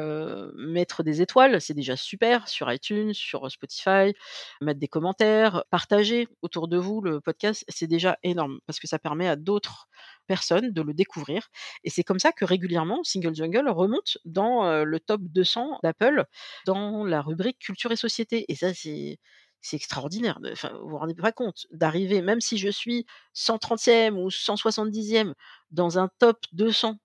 mettre 0.56 1.02
des 1.02 1.22
étoiles, 1.22 1.60
c'est 1.60 1.74
déjà 1.74 1.96
super 1.96 2.48
sur 2.48 2.70
iTunes, 2.72 3.14
sur 3.14 3.50
Spotify, 3.50 4.12
mettre 4.60 4.80
des 4.80 4.88
commentaires, 4.88 5.64
partager 5.70 6.28
autour 6.42 6.68
de 6.68 6.76
vous 6.78 7.00
le 7.00 7.20
podcast, 7.20 7.64
c'est 7.68 7.86
déjà 7.86 8.18
énorme 8.22 8.58
parce 8.66 8.80
que 8.80 8.86
ça 8.88 8.98
permet 8.98 9.28
à 9.28 9.36
d'autres 9.36 9.88
personnes 10.26 10.72
de 10.72 10.82
le 10.82 10.92
découvrir. 10.94 11.48
Et 11.84 11.90
c'est 11.90 12.02
comme 12.04 12.18
ça 12.18 12.32
que 12.32 12.44
régulièrement, 12.44 13.02
Single 13.04 13.34
Jungle 13.34 13.68
remonte 13.68 14.18
dans 14.24 14.84
le 14.84 15.00
top 15.00 15.20
200 15.22 15.78
d'Apple 15.82 16.24
dans 16.66 17.04
la 17.04 17.22
rubrique 17.22 17.58
culture 17.60 17.92
et 17.92 17.96
société. 17.96 18.44
Et 18.48 18.54
ça, 18.56 18.74
c'est 18.74 19.18
c'est 19.60 19.76
extraordinaire. 19.76 20.38
Enfin, 20.52 20.70
vous 20.82 20.90
vous 20.90 20.98
rendez 20.98 21.14
pas 21.14 21.32
compte 21.32 21.66
d'arriver, 21.72 22.22
même 22.22 22.40
si 22.40 22.56
je 22.58 22.68
suis 22.68 23.04
130e 23.34 24.14
ou 24.16 24.30
170e 24.30 25.34
dans 25.70 25.98
un 25.98 26.08
top 26.18 26.38
200 26.52 26.98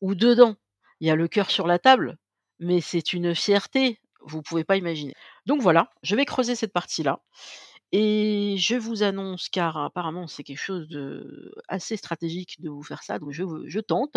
ou 0.00 0.14
dedans, 0.14 0.54
il 1.04 1.08
y 1.08 1.10
a 1.10 1.16
le 1.16 1.28
cœur 1.28 1.50
sur 1.50 1.66
la 1.66 1.78
table, 1.78 2.16
mais 2.60 2.80
c'est 2.80 3.12
une 3.12 3.34
fierté, 3.34 4.00
vous 4.22 4.40
pouvez 4.40 4.64
pas 4.64 4.76
imaginer. 4.78 5.12
Donc 5.44 5.60
voilà, 5.60 5.90
je 6.02 6.16
vais 6.16 6.24
creuser 6.24 6.54
cette 6.54 6.72
partie-là. 6.72 7.20
Et 7.92 8.56
je 8.58 8.74
vous 8.76 9.02
annonce, 9.02 9.50
car 9.50 9.76
apparemment 9.76 10.26
c'est 10.26 10.44
quelque 10.44 10.58
chose 10.58 10.88
de 10.88 11.54
assez 11.68 11.96
stratégique 11.98 12.56
de 12.60 12.70
vous 12.70 12.82
faire 12.82 13.02
ça, 13.02 13.18
donc 13.18 13.32
je, 13.32 13.44
je 13.66 13.80
tente. 13.80 14.16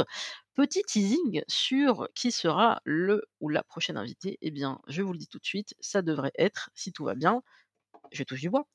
Petit 0.55 0.81
teasing 0.83 1.43
sur 1.49 2.07
qui 2.15 2.31
sera 2.31 2.81
le 2.85 3.23
ou 3.41 3.49
la 3.49 3.63
prochaine 3.63 3.97
invitée. 3.97 4.37
Eh 4.41 4.51
bien, 4.51 4.79
je 4.87 5.01
vous 5.03 5.11
le 5.11 5.19
dis 5.19 5.27
tout 5.27 5.39
de 5.39 5.45
suite, 5.45 5.75
ça 5.81 6.01
devrait 6.01 6.31
être, 6.37 6.69
si 6.73 6.93
tout 6.93 7.03
va 7.03 7.15
bien, 7.15 7.43
je 8.11 8.23
touche 8.23 8.41
du 8.41 8.49
bois, 8.49 8.67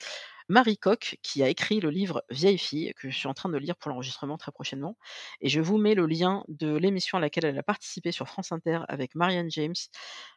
Marie 0.52 0.76
Coq, 0.76 1.16
qui 1.22 1.42
a 1.42 1.48
écrit 1.48 1.80
le 1.80 1.88
livre 1.88 2.24
Vieille 2.28 2.58
fille, 2.58 2.92
que 2.98 3.08
je 3.08 3.16
suis 3.16 3.26
en 3.26 3.32
train 3.32 3.48
de 3.48 3.56
lire 3.56 3.74
pour 3.74 3.88
l'enregistrement 3.88 4.36
très 4.36 4.52
prochainement. 4.52 4.98
Et 5.40 5.48
je 5.48 5.62
vous 5.62 5.78
mets 5.78 5.94
le 5.94 6.04
lien 6.04 6.44
de 6.48 6.76
l'émission 6.76 7.16
à 7.16 7.22
laquelle 7.22 7.46
elle 7.46 7.58
a 7.58 7.62
participé 7.62 8.12
sur 8.12 8.28
France 8.28 8.52
Inter 8.52 8.80
avec 8.88 9.14
Marianne 9.14 9.50
James, 9.50 9.72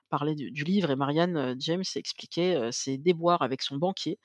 parler 0.08 0.34
du, 0.34 0.63
livre. 0.63 0.89
Et 0.89 0.95
Marianne 0.95 1.36
euh, 1.36 1.56
James 1.60 1.84
expliquait 1.95 2.56
euh, 2.56 2.71
ses 2.71 2.97
déboires 2.97 3.41
avec 3.41 3.62
son 3.62 3.75
banquier. 3.75 4.17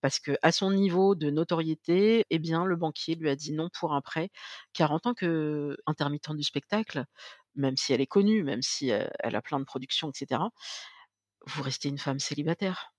Parce 0.00 0.18
que 0.18 0.32
à 0.40 0.50
son 0.50 0.70
niveau 0.70 1.14
de 1.14 1.28
notoriété, 1.28 2.24
eh 2.30 2.38
bien, 2.38 2.64
le 2.64 2.76
banquier 2.76 3.14
lui 3.14 3.28
a 3.28 3.36
dit 3.36 3.52
non 3.52 3.68
pour 3.78 3.92
un 3.92 4.00
prêt, 4.00 4.30
car 4.72 4.92
en 4.92 4.98
tant 4.98 5.12
qu'intermittente 5.12 6.38
du 6.38 6.42
spectacle, 6.42 7.04
même 7.54 7.76
si 7.76 7.92
elle 7.92 8.00
est 8.00 8.06
connue, 8.06 8.44
même 8.44 8.62
si 8.62 8.92
euh, 8.92 9.06
elle 9.18 9.36
a 9.36 9.42
plein 9.42 9.60
de 9.60 9.64
productions, 9.66 10.08
etc., 10.10 10.40
vous 11.46 11.62
restez 11.62 11.90
une 11.90 11.98
femme 11.98 12.18
célibataire. 12.18 12.93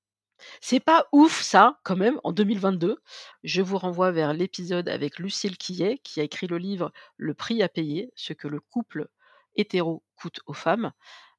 C'est 0.61 0.79
pas 0.79 1.07
ouf 1.11 1.41
ça, 1.41 1.79
quand 1.83 1.95
même, 1.95 2.19
en 2.23 2.31
2022. 2.31 2.97
Je 3.43 3.61
vous 3.61 3.77
renvoie 3.77 4.11
vers 4.11 4.33
l'épisode 4.33 4.89
avec 4.89 5.19
Lucille 5.19 5.57
Quillet, 5.57 5.99
qui 6.03 6.19
a 6.19 6.23
écrit 6.23 6.47
le 6.47 6.57
livre 6.57 6.91
Le 7.17 7.33
prix 7.33 7.61
à 7.63 7.69
payer, 7.69 8.11
ce 8.15 8.33
que 8.33 8.47
le 8.47 8.59
couple 8.59 9.07
hétéro 9.55 10.03
coûte 10.15 10.39
aux 10.45 10.53
femmes. 10.53 10.91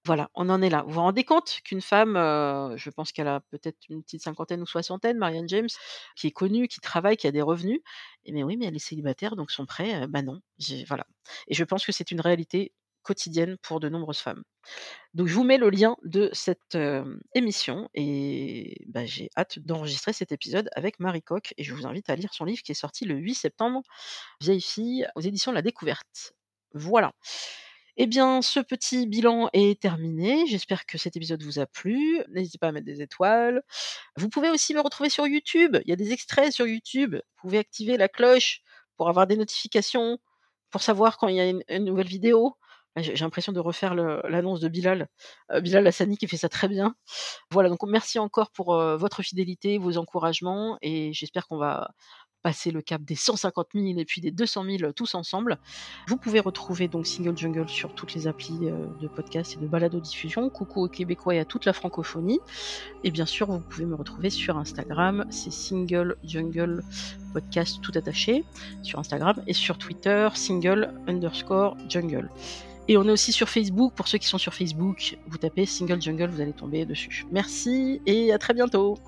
Voilà, 0.05 0.31
on 0.35 0.49
en 0.51 0.63
est 0.63 0.71
là. 0.71 0.85
Vous 0.87 0.95
vous 0.95 1.01
rendez 1.01 1.25
compte 1.25 1.61
qu'une 1.65 1.81
femme, 1.81 2.17
euh, 2.17 2.77
je 2.77 2.91
pense 2.91 3.11
qu'elle 3.11 3.27
a 3.27 3.41
peut-être 3.51 3.79
une 3.89 4.05
petite 4.05 4.23
cinquantaine 4.23 4.63
ou 4.63 4.67
soixantaine, 4.67 5.19
Marianne 5.19 5.49
James, 5.49 5.69
qui 6.15 6.29
est 6.29 6.31
connue, 6.31 6.69
qui 6.69 6.81
travaille, 6.81 7.17
qui 7.17 7.27
a 7.27 7.33
des 7.33 7.43
revenus. 7.43 7.81
Et 8.25 8.33
mais 8.33 8.45
oui, 8.45 8.57
mais 8.57 8.67
elle 8.67 8.77
est 8.77 8.79
célibataire, 8.79 9.35
donc 9.35 9.51
son 9.51 9.67
prêt, 9.67 10.05
euh, 10.05 10.07
bah 10.07 10.23
non. 10.23 10.41
Voilà. 10.87 11.07
Et 11.49 11.55
je 11.55 11.65
pense 11.65 11.85
que 11.85 11.91
c'est 11.93 12.13
une 12.13 12.21
réalité 12.21 12.73
quotidienne 13.07 13.57
pour 13.63 13.79
de 13.79 13.89
nombreuses 13.89 14.19
femmes. 14.19 14.43
Donc 15.15 15.29
je 15.29 15.35
vous 15.35 15.45
mets 15.45 15.59
le 15.59 15.71
lien 15.71 15.97
de 16.03 16.29
cette 16.33 16.77
émission 17.35 17.89
et 17.95 18.85
bah, 18.89 19.07
j'ai 19.07 19.31
hâte 19.37 19.61
d'enregistrer 19.61 20.13
cet 20.13 20.33
épisode 20.33 20.69
avec 20.75 20.99
Marie 20.99 21.23
Coq 21.23 21.55
et 21.57 21.63
je 21.63 21.73
vous 21.73 21.87
invite 21.87 22.11
à 22.11 22.17
lire 22.17 22.35
son 22.35 22.45
livre 22.45 22.63
qui 22.63 22.73
est 22.73 22.75
sorti 22.75 23.05
le 23.05 23.15
8 23.15 23.35
septembre, 23.35 23.83
Vieille 24.41 24.61
fille, 24.61 25.07
aux 25.15 25.21
éditions 25.21 25.53
La 25.53 25.63
Découverte. 25.63 26.35
Voilà. 26.75 27.13
Eh 27.99 28.07
bien, 28.07 28.43
ce 28.43 28.61
petit 28.61 29.07
bilan 29.07 29.49
est 29.55 29.81
terminé. 29.81 30.47
J'espère 30.47 30.85
que 30.85 30.99
cet 30.99 31.17
épisode 31.17 31.43
vous 31.43 31.59
a 31.59 31.67
plu. 31.67 32.23
N'hésitez 32.29 32.59
pas 32.59 32.69
à 32.69 32.73
mettre 32.73 32.85
des 32.85 33.01
étoiles. 33.01 33.63
Vous 34.17 34.29
pouvez 34.29 34.51
aussi 34.51 34.75
me 34.75 34.81
retrouver 34.81 35.09
sur 35.09 35.27
YouTube. 35.27 35.79
Il 35.85 35.89
y 35.89 35.93
a 35.95 35.97
des 35.97 36.13
extraits 36.13 36.53
sur 36.53 36.67
YouTube. 36.67 37.15
Vous 37.15 37.41
pouvez 37.41 37.59
activer 37.59 37.97
la 37.97 38.09
cloche 38.09 38.61
pour 38.97 39.09
avoir 39.09 39.27
des 39.27 39.37
notifications, 39.37 40.19
pour 40.71 40.83
savoir 40.83 41.17
quand 41.17 41.29
il 41.29 41.37
y 41.37 41.41
a 41.41 41.49
une 41.49 41.85
nouvelle 41.85 42.07
vidéo. 42.07 42.57
Ah, 42.97 43.03
j'ai 43.03 43.15
l'impression 43.15 43.53
de 43.53 43.61
refaire 43.61 43.95
l'annonce 43.95 44.61
de 44.61 44.69
Bilal, 44.69 45.09
euh, 45.53 45.61
Bilal 45.61 45.87
Hassani 45.87 46.17
qui 46.17 46.27
fait 46.27 46.39
ça 46.39 46.49
très 46.49 46.67
bien. 46.67 46.95
Voilà, 47.51 47.69
donc 47.69 47.83
merci 47.85 48.19
encore 48.19 48.51
pour 48.51 48.75
votre 48.75 49.23
fidélité, 49.23 49.79
vos 49.79 49.99
encouragements 49.99 50.79
et 50.81 51.13
j'espère 51.13 51.47
qu'on 51.47 51.59
va 51.59 51.91
passer 52.47 52.71
le 52.71 52.81
cap 52.81 53.03
des 53.03 53.17
150 53.17 53.71
000 53.75 53.99
et 53.99 54.05
puis 54.05 54.21
des 54.21 54.31
200 54.31 54.65
000 54.79 54.93
tous 54.93 55.17
ensemble. 55.17 55.59
Vous 56.07 56.17
pouvez 56.17 56.39
retrouver 56.39 56.87
donc 56.87 57.05
Single 57.05 57.37
Jungle 57.37 57.69
sur 57.69 57.93
toutes 57.93 58.15
les 58.15 58.29
applis 58.29 58.57
euh, 58.63 58.87
de 59.01 59.09
podcast 59.09 59.55
et 59.55 59.57
de 59.57 59.67
balado 59.67 59.99
diffusion. 59.99 60.49
Coucou 60.49 60.85
aux 60.85 60.89
Québécois 60.89 61.35
et 61.35 61.41
à 61.41 61.45
toute 61.45 61.65
la 61.65 61.73
francophonie. 61.73 62.39
Et 63.03 63.11
bien 63.11 63.27
sûr, 63.27 63.51
vous 63.51 63.59
pouvez 63.59 63.85
me 63.85 63.97
retrouver 63.97 64.31
sur 64.31 64.59
Instagram, 64.59 65.27
c'est 65.29 65.51
Single 65.51 66.19
Jungle 66.23 66.85
Podcast 67.33 67.81
tout 67.83 67.93
attaché 67.97 68.45
sur 68.85 69.01
Instagram 69.01 69.43
et 69.49 69.53
sur 69.53 69.77
Twitter, 69.77 70.29
Single 70.35 70.95
underscore 71.09 71.77
Jungle. 71.89 72.31
Et 72.89 72.97
on 72.97 73.05
est 73.05 73.11
aussi 73.11 73.33
sur 73.33 73.49
Facebook. 73.49 73.93
Pour 73.95 74.09
ceux 74.09 74.19
qui 74.19 74.29
sont 74.29 74.39
sur 74.39 74.55
Facebook, 74.55 75.19
vous 75.27 75.39
tapez 75.39 75.67
Single 75.67 76.01
Jungle, 76.01 76.31
vous 76.31 76.41
allez 76.41 76.53
tomber 76.53 76.85
dessus. 76.85 77.27
Merci 77.33 78.01
et 78.07 78.33
à 78.33 78.39
très 78.39 78.55
bientôt. 78.55 78.99